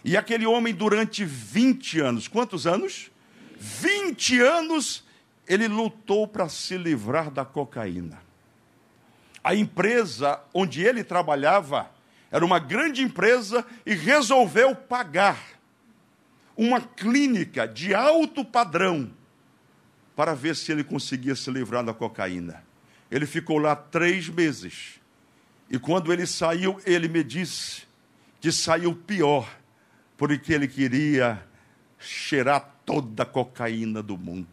[0.08, 3.12] E aquele homem, durante 20 anos, quantos anos?
[3.60, 5.04] 20 anos,
[5.46, 8.18] ele lutou para se livrar da cocaína.
[9.44, 11.92] A empresa onde ele trabalhava
[12.32, 15.44] era uma grande empresa e resolveu pagar
[16.56, 19.12] uma clínica de alto padrão
[20.16, 22.64] para ver se ele conseguia se livrar da cocaína.
[23.12, 25.02] Ele ficou lá três meses.
[25.70, 27.84] E quando ele saiu, ele me disse
[28.40, 29.46] que saiu pior,
[30.18, 31.42] porque ele queria
[32.00, 34.48] cheirar toda a cocaína do mundo.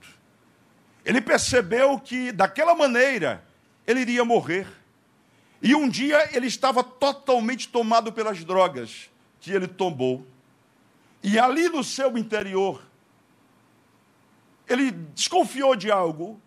[1.05, 3.44] Ele percebeu que, daquela maneira,
[3.87, 4.66] ele iria morrer.
[5.62, 10.27] E um dia ele estava totalmente tomado pelas drogas que ele tomou.
[11.22, 12.83] E ali no seu interior,
[14.68, 16.40] ele desconfiou de algo,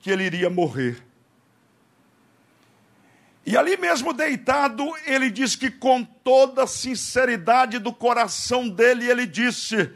[0.00, 1.02] que ele iria morrer.
[3.46, 9.24] E ali mesmo deitado, ele diz que com toda a sinceridade do coração dele, ele
[9.24, 9.88] disse: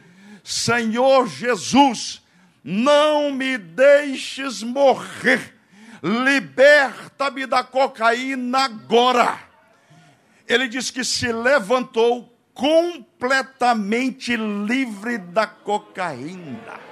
[0.44, 2.22] Senhor Jesus,
[2.62, 5.52] não me deixes morrer,
[6.00, 9.40] liberta-me da cocaína agora.
[10.46, 16.89] Ele diz que se levantou completamente livre da cocaína.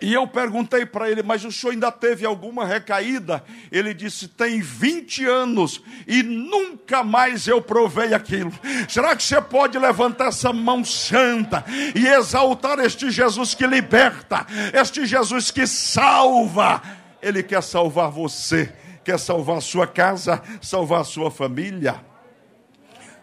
[0.00, 3.44] E eu perguntei para ele, mas o senhor ainda teve alguma recaída?
[3.70, 8.52] Ele disse: tem 20 anos e nunca mais eu provei aquilo.
[8.88, 15.04] Será que você pode levantar essa mão santa e exaltar este Jesus que liberta, este
[15.04, 16.82] Jesus que salva?
[17.20, 18.72] Ele quer salvar você,
[19.04, 22.02] quer salvar a sua casa, salvar a sua família.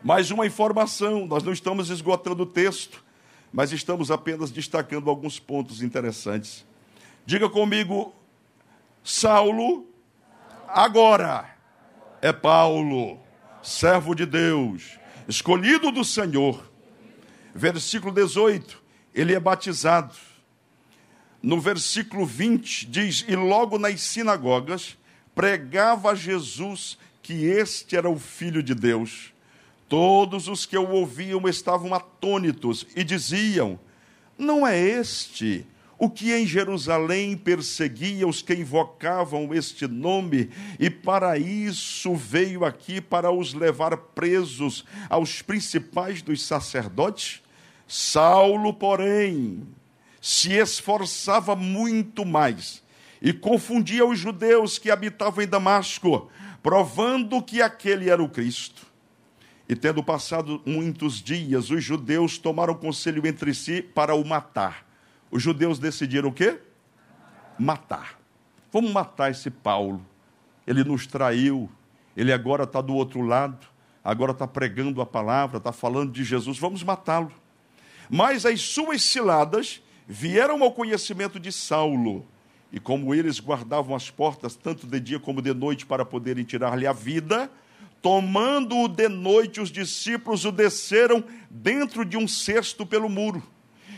[0.04, 3.08] Mais uma informação: nós não estamos esgotando o texto
[3.52, 6.66] mas estamos apenas destacando alguns pontos interessantes.
[7.28, 8.16] Diga comigo,
[9.04, 9.86] Saulo,
[10.66, 11.58] agora
[12.22, 13.20] é Paulo,
[13.62, 16.72] servo de Deus, escolhido do Senhor.
[17.54, 18.82] Versículo 18,
[19.14, 20.16] ele é batizado.
[21.44, 24.98] No versículo 20 diz: E logo nas sinagogas
[25.36, 29.34] pregava Jesus que este era o Filho de Deus.
[29.90, 33.78] Todos os que o ouviam estavam atônitos e diziam:
[34.38, 35.68] Não é este
[36.00, 43.02] o que em Jerusalém perseguia os que invocavam este nome, e para isso veio aqui
[43.02, 47.42] para os levar presos aos principais dos sacerdotes?
[47.88, 49.64] Saulo, porém,
[50.22, 52.84] se esforçava muito mais
[53.22, 56.30] e confundia os judeus que habitavam em Damasco,
[56.62, 58.86] provando que aquele era o Cristo.
[59.68, 64.87] E tendo passado muitos dias, os judeus tomaram conselho entre si para o matar.
[65.30, 66.60] Os judeus decidiram o quê?
[67.58, 68.20] Matar.
[68.72, 70.06] Vamos matar esse Paulo.
[70.66, 71.70] Ele nos traiu.
[72.16, 73.68] Ele agora está do outro lado.
[74.04, 76.58] Agora está pregando a palavra, está falando de Jesus.
[76.58, 77.32] Vamos matá-lo.
[78.10, 82.26] Mas as suas ciladas vieram ao conhecimento de Saulo.
[82.72, 86.88] E como eles guardavam as portas, tanto de dia como de noite, para poderem tirar-lhe
[86.88, 87.50] a vida,
[88.02, 93.42] Tomando-o de noite, os discípulos o desceram dentro de um cesto pelo muro.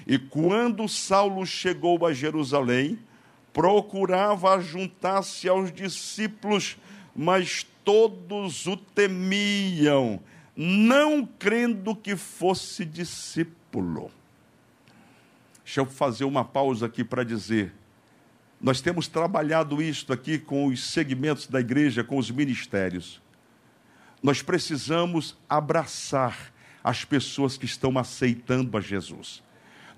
[0.10, 2.98] E quando Saulo chegou a Jerusalém,
[3.54, 6.80] procurava juntar-se aos discípulos,
[7.16, 10.20] mas todos o temiam,
[10.56, 14.10] não crendo que fosse discípulo.
[15.64, 17.72] Deixa eu fazer uma pausa aqui para dizer:
[18.60, 23.22] Nós temos trabalhado isto aqui com os segmentos da igreja, com os ministérios.
[24.24, 26.52] Nós precisamos abraçar
[26.84, 29.48] as pessoas que estão aceitando a Jesus.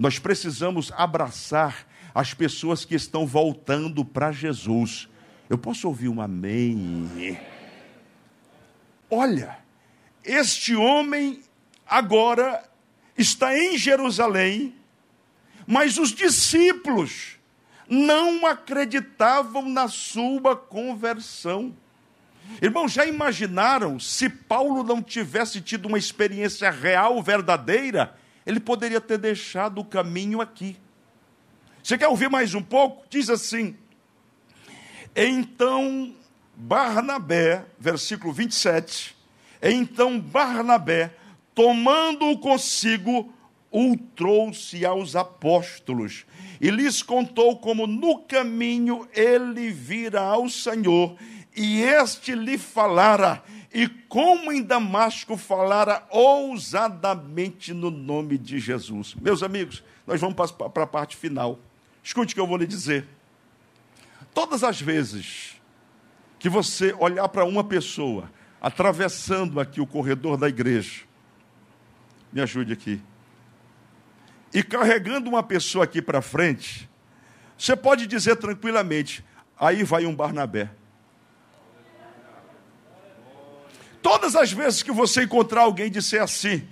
[0.02, 5.08] Nós precisamos abraçar as pessoas que estão voltando para Jesus.
[5.48, 7.40] Eu posso ouvir um amém?
[9.12, 9.60] Olha,
[10.26, 11.44] este homem
[11.86, 12.68] agora
[13.16, 14.74] está em Jerusalém,
[15.68, 17.38] mas os discípulos
[17.88, 21.78] não acreditavam na sua conversão.
[22.60, 29.18] Irmãos, já imaginaram se Paulo não tivesse tido uma experiência real, verdadeira, ele poderia ter
[29.18, 30.78] deixado o caminho aqui.
[31.84, 33.06] Você quer ouvir mais um pouco?
[33.10, 33.76] Diz assim:
[35.16, 36.16] Então
[36.56, 39.16] Barnabé, versículo 27,
[39.62, 41.16] então Barnabé,
[41.56, 43.34] tomando-o consigo,
[43.72, 46.26] o trouxe aos apóstolos
[46.60, 51.16] e lhes contou como no caminho ele vira ao Senhor
[51.56, 53.44] e este lhe falara,
[53.74, 59.16] e como em Damasco falara ousadamente no nome de Jesus.
[59.16, 61.58] Meus amigos, nós vamos para a parte final.
[62.04, 63.08] Escute o que eu vou lhe dizer.
[64.34, 65.56] Todas as vezes
[66.38, 71.04] que você olhar para uma pessoa atravessando aqui o corredor da igreja,
[72.32, 73.02] me ajude aqui,
[74.54, 76.90] e carregando uma pessoa aqui para frente,
[77.58, 79.24] você pode dizer tranquilamente:
[79.58, 80.70] aí vai um Barnabé.
[84.02, 86.68] Todas as vezes que você encontrar alguém e disser assim,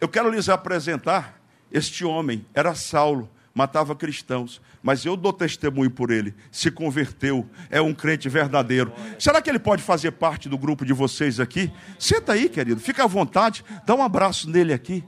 [0.00, 1.40] eu quero lhes apresentar
[1.70, 7.80] este homem, era Saulo, matava cristãos, mas eu dou testemunho por ele, se converteu, é
[7.80, 8.92] um crente verdadeiro.
[9.18, 11.72] Será que ele pode fazer parte do grupo de vocês aqui?
[11.98, 15.02] Senta aí, querido, fica à vontade, dá um abraço nele aqui.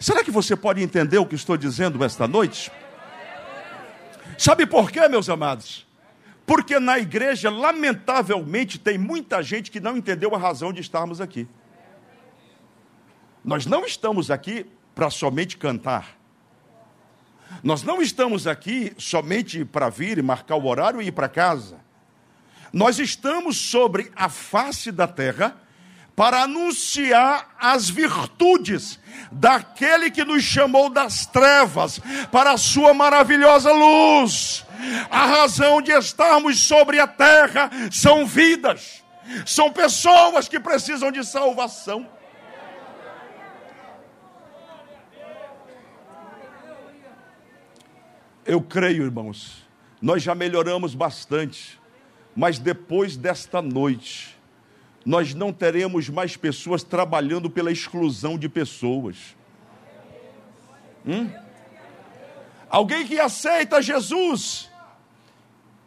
[0.00, 2.72] Será que você pode entender o que estou dizendo esta noite?
[4.36, 5.85] Sabe por quê, meus amados?
[6.46, 11.48] Porque na igreja, lamentavelmente, tem muita gente que não entendeu a razão de estarmos aqui.
[13.44, 16.16] Nós não estamos aqui para somente cantar.
[17.62, 21.78] Nós não estamos aqui somente para vir e marcar o horário e ir para casa.
[22.72, 25.60] Nós estamos sobre a face da terra
[26.16, 28.98] para anunciar as virtudes
[29.30, 32.00] daquele que nos chamou das trevas
[32.32, 34.64] para a sua maravilhosa luz.
[35.10, 39.04] A razão de estarmos sobre a terra são vidas,
[39.44, 42.08] são pessoas que precisam de salvação.
[48.44, 49.66] Eu creio, irmãos,
[50.00, 51.80] nós já melhoramos bastante,
[52.34, 54.35] mas depois desta noite,
[55.06, 59.36] nós não teremos mais pessoas trabalhando pela exclusão de pessoas.
[61.06, 61.30] Hum?
[62.68, 64.68] Alguém que aceita Jesus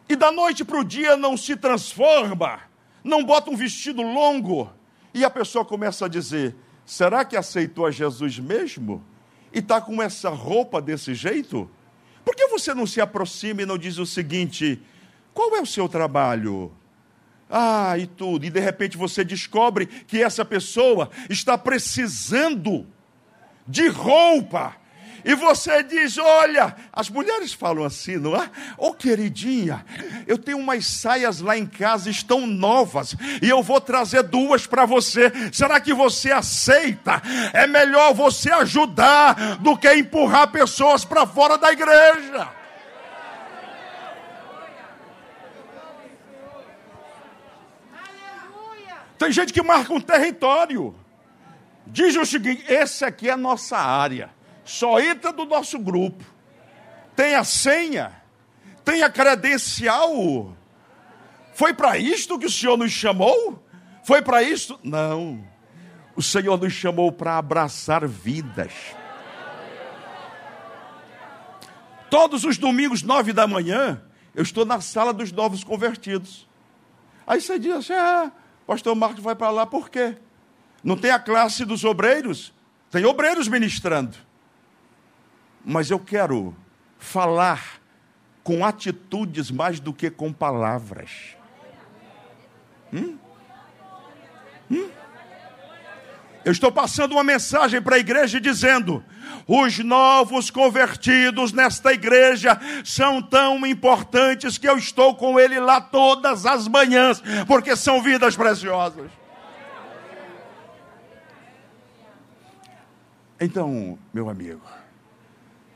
[0.08, 2.62] e da noite para o dia não se transforma,
[3.04, 4.72] não bota um vestido longo,
[5.12, 6.56] e a pessoa começa a dizer:
[6.86, 9.04] será que aceitou a Jesus mesmo?
[9.52, 11.68] E está com essa roupa desse jeito?
[12.24, 14.80] Por que você não se aproxima e não diz o seguinte:
[15.34, 16.72] qual é o seu trabalho?
[17.50, 18.46] Ah, e tudo.
[18.46, 22.86] E de repente você descobre que essa pessoa está precisando
[23.66, 24.76] de roupa.
[25.24, 28.50] E você diz: Olha, as mulheres falam assim, não é?
[28.78, 29.84] Ô oh, queridinha,
[30.26, 34.86] eu tenho umas saias lá em casa, estão novas, e eu vou trazer duas para
[34.86, 35.30] você.
[35.52, 37.20] Será que você aceita?
[37.52, 42.59] É melhor você ajudar do que empurrar pessoas para fora da igreja.
[49.20, 50.94] Tem gente que marca um território.
[51.86, 54.30] Diz o seguinte: esse aqui é a nossa área.
[54.64, 56.24] Só entra do nosso grupo.
[57.14, 58.18] Tem a senha,
[58.82, 60.56] tem a credencial.
[61.52, 63.62] Foi para isto que o Senhor nos chamou?
[64.04, 64.80] Foi para isto?
[64.82, 65.44] Não.
[66.16, 68.72] O Senhor nos chamou para abraçar vidas.
[72.08, 74.02] Todos os domingos, nove da manhã,
[74.34, 76.48] eu estou na sala dos novos convertidos.
[77.26, 78.32] Aí você diz assim: ah,
[78.70, 80.16] Pastor Marcos vai para lá por quê?
[80.84, 82.54] Não tem a classe dos obreiros?
[82.88, 84.16] Tem obreiros ministrando.
[85.64, 86.54] Mas eu quero
[86.96, 87.80] falar
[88.44, 91.36] com atitudes mais do que com palavras.
[92.92, 93.18] Hum?
[94.70, 94.88] Hum?
[96.44, 99.04] Eu estou passando uma mensagem para a igreja dizendo:
[99.46, 106.46] os novos convertidos nesta igreja são tão importantes que eu estou com ele lá todas
[106.46, 109.10] as manhãs, porque são vidas preciosas.
[113.40, 114.60] Então, meu amigo,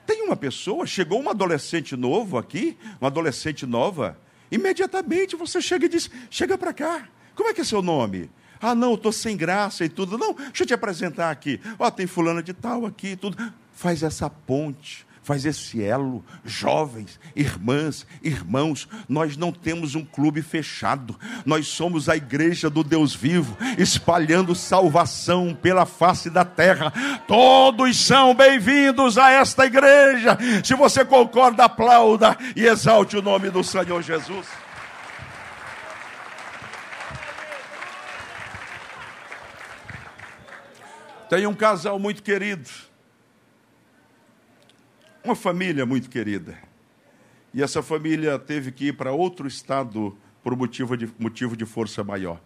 [0.07, 4.19] Tem uma pessoa, chegou um adolescente novo aqui, uma adolescente nova,
[4.51, 8.31] imediatamente você chega e diz: chega para cá, como é que é seu nome?
[8.67, 10.17] Ah, não, estou sem graça e tudo.
[10.17, 11.61] Não, deixa eu te apresentar aqui.
[11.79, 13.37] Ó, oh, tem fulana de tal aqui e tudo.
[13.73, 16.23] Faz essa ponte faz esse elo.
[16.45, 23.15] Jovens, irmãs, irmãos, nós não temos um clube fechado, nós somos a igreja do Deus
[23.15, 26.93] vivo, espalhando salvação pela face da terra.
[27.27, 30.39] Todos são bem-vindos a esta igreja.
[30.62, 34.64] Se você concorda, aplauda e exalte o nome do Senhor Jesus.
[41.29, 42.68] Tem um casal muito querido
[45.25, 46.57] uma família muito querida.
[47.53, 52.05] E essa família teve que ir para outro estado por motivo de, motivo de força
[52.05, 52.39] maior.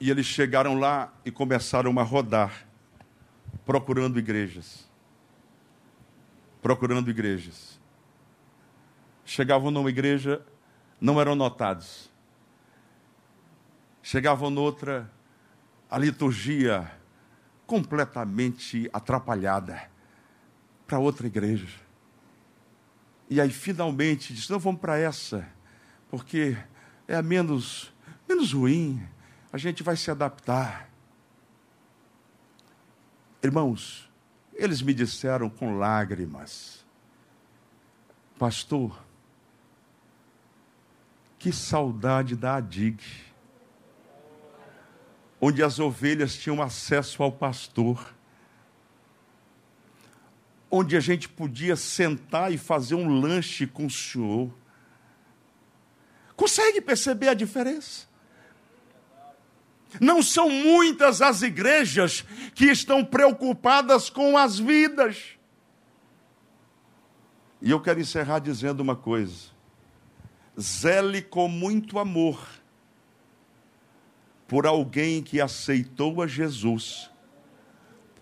[0.00, 2.68] E eles chegaram lá e começaram a rodar,
[3.66, 4.88] procurando igrejas.
[6.62, 7.80] Procurando igrejas.
[9.24, 10.40] Chegavam numa igreja,
[11.00, 12.08] não eram notados.
[14.02, 15.10] Chegavam noutra,
[15.90, 16.90] a liturgia
[17.66, 19.90] completamente atrapalhada
[20.86, 21.68] para outra igreja.
[23.28, 25.46] E aí finalmente disse: não, vamos para essa,
[26.08, 26.56] porque
[27.06, 27.92] é a menos,
[28.28, 29.02] menos ruim,
[29.52, 30.88] a gente vai se adaptar.
[33.42, 34.10] Irmãos,
[34.54, 36.84] eles me disseram com lágrimas,
[38.38, 38.98] pastor,
[41.38, 43.27] que saudade da Adig
[45.40, 48.14] onde as ovelhas tinham acesso ao pastor,
[50.70, 54.52] onde a gente podia sentar e fazer um lanche com o senhor.
[56.36, 58.06] Consegue perceber a diferença?
[60.00, 62.22] Não são muitas as igrejas
[62.54, 65.38] que estão preocupadas com as vidas.
[67.62, 69.46] E eu quero encerrar dizendo uma coisa:
[70.60, 72.38] zele com muito amor
[74.48, 77.10] por alguém que aceitou a Jesus,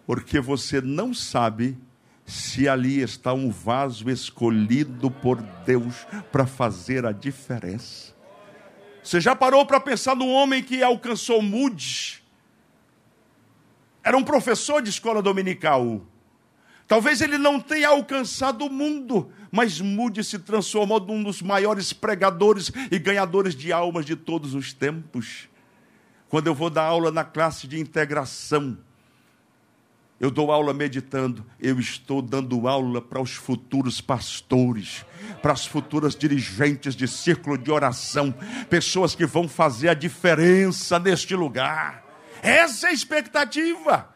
[0.04, 1.78] porque você não sabe
[2.26, 8.12] se ali está um vaso escolhido por Deus para fazer a diferença.
[9.02, 12.24] Você já parou para pensar no homem que alcançou Moody?
[14.02, 16.02] Era um professor de escola dominical.
[16.88, 22.72] Talvez ele não tenha alcançado o mundo, mas Moody se transformou num dos maiores pregadores
[22.90, 25.48] e ganhadores de almas de todos os tempos.
[26.28, 28.76] Quando eu vou dar aula na classe de integração,
[30.18, 35.04] eu dou aula meditando, eu estou dando aula para os futuros pastores,
[35.42, 38.34] para as futuras dirigentes de círculo de oração,
[38.70, 42.02] pessoas que vão fazer a diferença neste lugar.
[42.42, 44.14] Essa é a expectativa.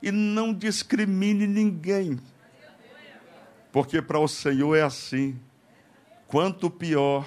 [0.00, 2.20] E não discrimine ninguém,
[3.72, 5.40] porque para o Senhor é assim:
[6.28, 7.26] quanto pior,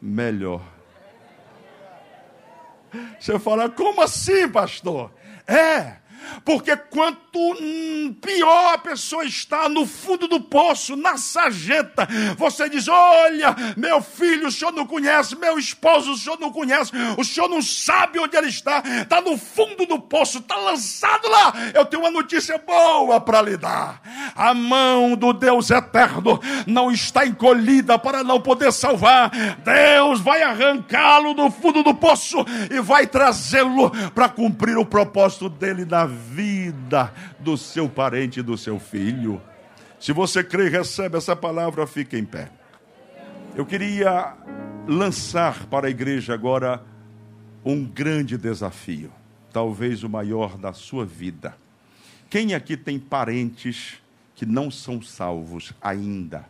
[0.00, 0.62] melhor.
[3.18, 5.10] Você fala, como assim, pastor?
[5.46, 5.96] É,
[6.44, 7.54] porque quanto
[8.20, 12.06] pior a pessoa está no fundo do poço, na sarjeta,
[12.36, 16.92] você diz: Olha, meu filho, o senhor não conhece, meu esposo, o senhor não conhece,
[17.16, 21.52] o senhor não sabe onde ele está, está no fundo do poço, está lançado lá.
[21.74, 24.00] Eu tenho uma notícia boa para lhe dar:
[24.34, 29.30] a mão do Deus eterno não está encolhida para não poder salvar,
[29.64, 35.84] Deus vai arrancá-lo do fundo do poço e vai trazê-lo para cumprir o propósito dele
[35.84, 36.13] na vida
[37.40, 39.40] do seu parente e do seu filho.
[40.00, 42.50] Se você crê e recebe essa palavra, fique em pé.
[43.56, 44.34] Eu queria
[44.86, 46.82] lançar para a igreja agora
[47.64, 49.10] um grande desafio,
[49.52, 51.56] talvez o maior da sua vida.
[52.28, 53.94] Quem aqui tem parentes
[54.34, 56.44] que não são salvos ainda?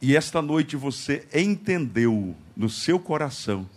[0.00, 3.68] E esta noite você entendeu no seu coração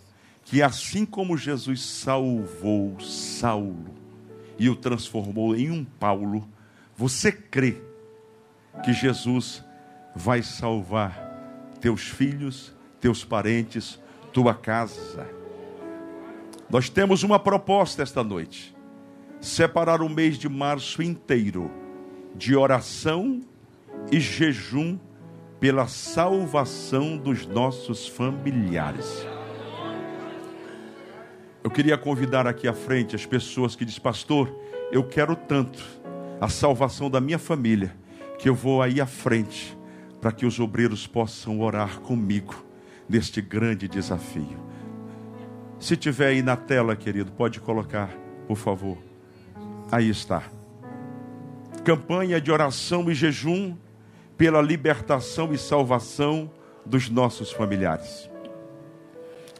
[0.52, 3.86] que assim como Jesus salvou Saulo
[4.58, 6.46] e o transformou em um Paulo,
[6.94, 7.80] você crê
[8.84, 9.64] que Jesus
[10.14, 13.98] vai salvar teus filhos, teus parentes,
[14.30, 15.26] tua casa.
[16.68, 18.76] Nós temos uma proposta esta noite:
[19.40, 21.70] separar o mês de março inteiro
[22.36, 23.40] de oração
[24.10, 24.98] e jejum
[25.58, 29.31] pela salvação dos nossos familiares.
[31.64, 34.52] Eu queria convidar aqui à frente as pessoas que dizem, pastor,
[34.90, 35.82] eu quero tanto
[36.40, 37.94] a salvação da minha família,
[38.38, 39.78] que eu vou aí à frente
[40.20, 42.64] para que os obreiros possam orar comigo
[43.08, 44.58] neste grande desafio.
[45.78, 48.08] Se tiver aí na tela, querido, pode colocar,
[48.46, 48.98] por favor.
[49.90, 50.44] Aí está.
[51.84, 53.76] campanha de oração e jejum
[54.36, 56.50] pela libertação e salvação
[56.86, 58.30] dos nossos familiares.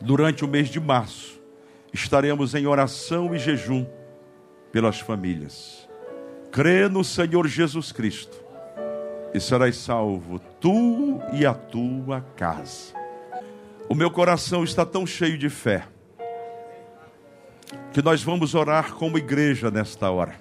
[0.00, 1.41] Durante o mês de março,
[1.92, 3.86] estaremos em oração e jejum
[4.70, 5.88] pelas famílias.
[6.50, 8.42] Crê no Senhor Jesus Cristo
[9.34, 12.94] e serás salvo, tu e a tua casa.
[13.88, 15.86] O meu coração está tão cheio de fé
[17.92, 20.34] que nós vamos orar como igreja nesta hora.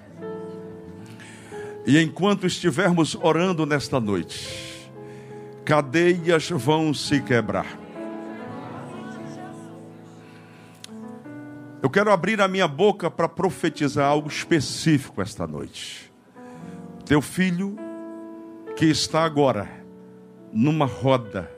[1.86, 4.90] E enquanto estivermos orando nesta noite,
[5.64, 7.81] cadeias vão se quebrar.
[11.82, 16.12] Eu quero abrir a minha boca para profetizar algo específico esta noite.
[17.04, 17.76] Teu filho
[18.76, 19.68] que está agora
[20.52, 21.50] numa roda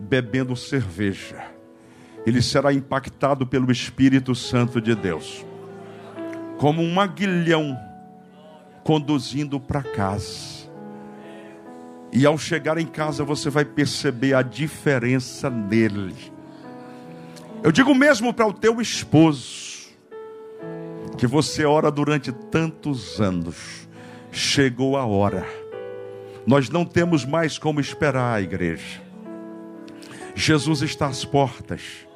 [0.00, 1.44] bebendo cerveja,
[2.26, 5.46] ele será impactado pelo Espírito Santo de Deus,
[6.58, 7.78] como um aguilhão
[8.82, 10.66] conduzindo para casa.
[12.12, 16.35] E ao chegar em casa você vai perceber a diferença nele.
[17.62, 19.88] Eu digo mesmo para o teu esposo,
[21.16, 23.88] que você ora durante tantos anos,
[24.30, 25.46] chegou a hora.
[26.46, 29.02] Nós não temos mais como esperar a igreja.
[30.34, 32.06] Jesus está às portas.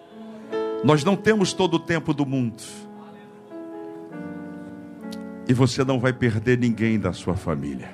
[0.84, 2.62] Nós não temos todo o tempo do mundo.
[5.48, 7.90] E você não vai perder ninguém da sua família.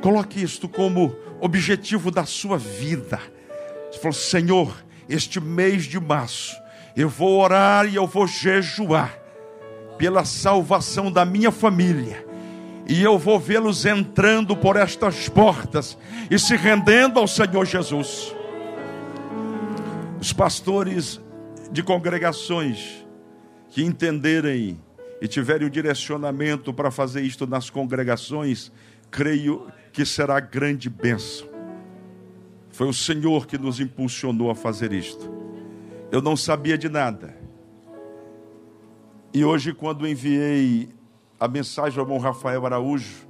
[0.00, 3.18] Coloque isto como objetivo da sua vida.
[3.90, 6.54] Você falou, Senhor, este mês de março,
[6.96, 9.18] eu vou orar e eu vou jejuar
[9.96, 12.26] pela salvação da minha família.
[12.88, 15.96] E eu vou vê-los entrando por estas portas
[16.30, 18.34] e se rendendo ao Senhor Jesus.
[20.20, 21.20] Os pastores
[21.70, 23.06] de congregações
[23.70, 24.78] que entenderem
[25.20, 28.72] e tiverem o direcionamento para fazer isto nas congregações,
[29.10, 31.48] creio que será grande bênção.
[32.70, 35.41] Foi o Senhor que nos impulsionou a fazer isto.
[36.12, 37.34] Eu não sabia de nada.
[39.32, 40.90] E hoje, quando enviei
[41.40, 43.26] a mensagem ao irmão Rafael Araújo,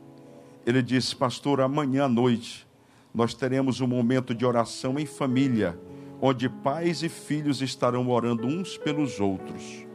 [0.66, 2.66] ele disse: Pastor, amanhã à noite
[3.14, 5.78] nós teremos um momento de oração em família
[6.20, 9.86] onde pais e filhos estarão orando uns pelos outros.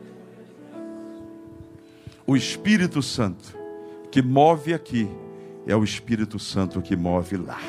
[2.25, 3.53] O Espírito Santo
[4.09, 5.09] que move aqui
[5.65, 7.59] é o Espírito Santo que move lá.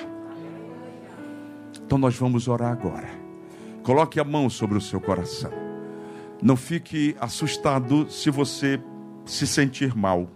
[1.85, 3.18] Então nós vamos orar agora.
[3.83, 5.51] Coloque a mão sobre o seu coração.
[6.43, 8.81] Não fique assustado se você
[9.25, 10.31] se sentir mal.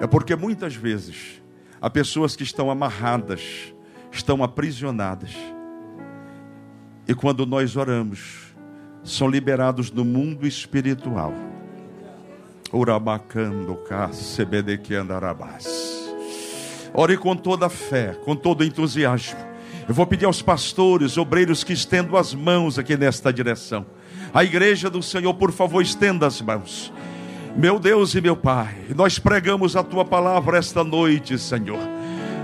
[0.00, 1.42] É porque muitas vezes
[1.80, 3.72] há pessoas que estão amarradas
[4.10, 5.34] estão aprisionadas.
[7.06, 8.54] E quando nós oramos,
[9.02, 11.32] são liberados no mundo espiritual.
[16.92, 19.47] Ore com toda a fé, com todo entusiasmo.
[19.88, 23.86] Eu vou pedir aos pastores, obreiros que estendam as mãos aqui nesta direção.
[24.34, 26.92] A igreja do Senhor, por favor, estenda as mãos.
[27.56, 31.97] Meu Deus e meu Pai, nós pregamos a tua palavra esta noite, Senhor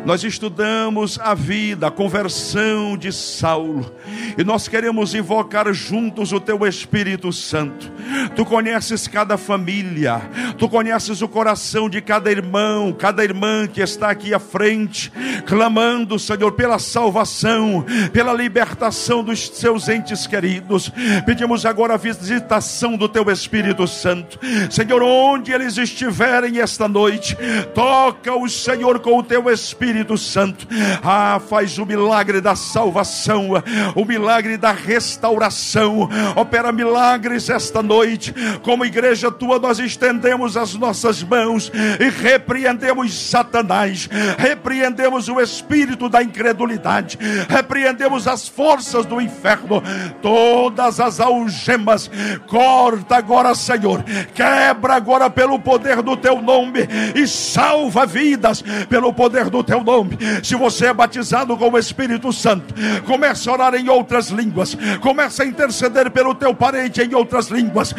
[0.05, 3.90] nós estudamos a vida, a conversão de Saulo,
[4.36, 7.90] e nós queremos invocar juntos o teu Espírito Santo.
[8.36, 10.20] Tu conheces cada família,
[10.59, 15.11] tu conheces o coração de cada irmão, cada irmã que está aqui à frente,
[15.46, 20.92] clamando, Senhor, pela salvação, pela libertação dos seus entes queridos.
[21.24, 24.38] Pedimos agora a visitação do teu Espírito Santo,
[24.70, 27.36] Senhor, onde eles estiverem esta noite,
[27.74, 30.66] toca o Senhor com o teu Espírito Espírito Santo.
[31.05, 33.51] Ah, faz o milagre da salvação,
[33.95, 36.09] o milagre da restauração.
[36.34, 38.34] Opera milagres esta noite.
[38.62, 41.70] Como igreja tua, nós estendemos as nossas mãos
[42.01, 47.16] e repreendemos Satanás, repreendemos o espírito da incredulidade,
[47.49, 49.80] repreendemos as forças do inferno,
[50.20, 52.11] todas as algemas.
[52.49, 54.03] Corta agora, Senhor,
[54.34, 56.80] quebra agora pelo poder do teu nome
[57.14, 60.18] e salva vidas pelo poder do teu nome.
[60.43, 62.74] Se você é batizado com o Espírito Santo,
[63.07, 67.95] comece a orar em outras línguas, comece a interceder pelo teu parente em outras línguas.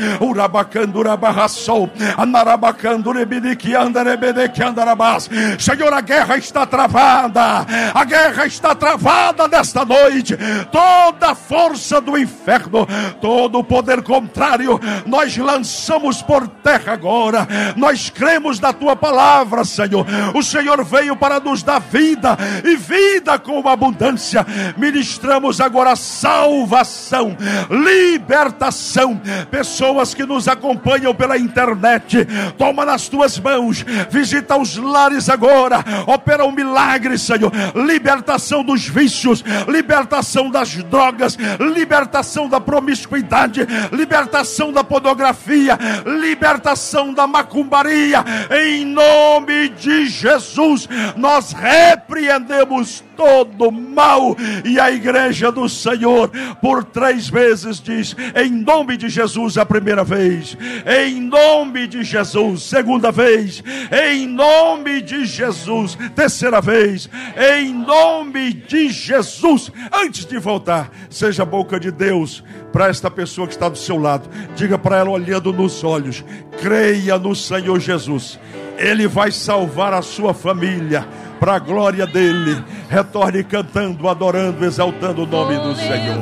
[5.59, 10.37] Senhor, a guerra está travada, a guerra está travada nesta noite.
[10.71, 12.87] Toda a força do inferno,
[13.21, 17.47] todo o poder contrário, nós lançamos por terra agora.
[17.75, 20.05] Nós cremos na tua palavra, Senhor.
[20.33, 24.45] O Senhor veio para nos dar vida e vida com abundância.
[24.77, 27.35] Ministramos agora salvação,
[27.69, 29.19] libertação.
[29.49, 36.45] Pessoas que nos acompanham pela internet, toma nas tuas mãos, visita os lares agora, opera
[36.45, 37.51] um milagre, Senhor.
[37.75, 48.23] Libertação dos vícios, libertação das drogas, libertação da promiscuidade, libertação da pornografia, libertação da macumbaria,
[48.51, 56.29] em nome de Jesus, nós repreendemos todo mal e a igreja do Senhor
[56.61, 60.55] por três vezes diz: em nome de Jesus, a primeira vez,
[60.85, 67.09] em nome de Jesus, segunda vez, em nome de Jesus, terceira vez,
[67.57, 73.47] em nome de Jesus, antes de voltar, seja a boca de Deus para esta pessoa
[73.47, 76.23] que está do seu lado, diga para ela olhando nos olhos:
[76.61, 78.39] creia no Senhor Jesus,
[78.77, 81.07] Ele vai salvar a sua família
[81.39, 82.63] para a glória dele.
[82.89, 86.17] Retorne cantando, adorando, exaltando o nome do Senhor.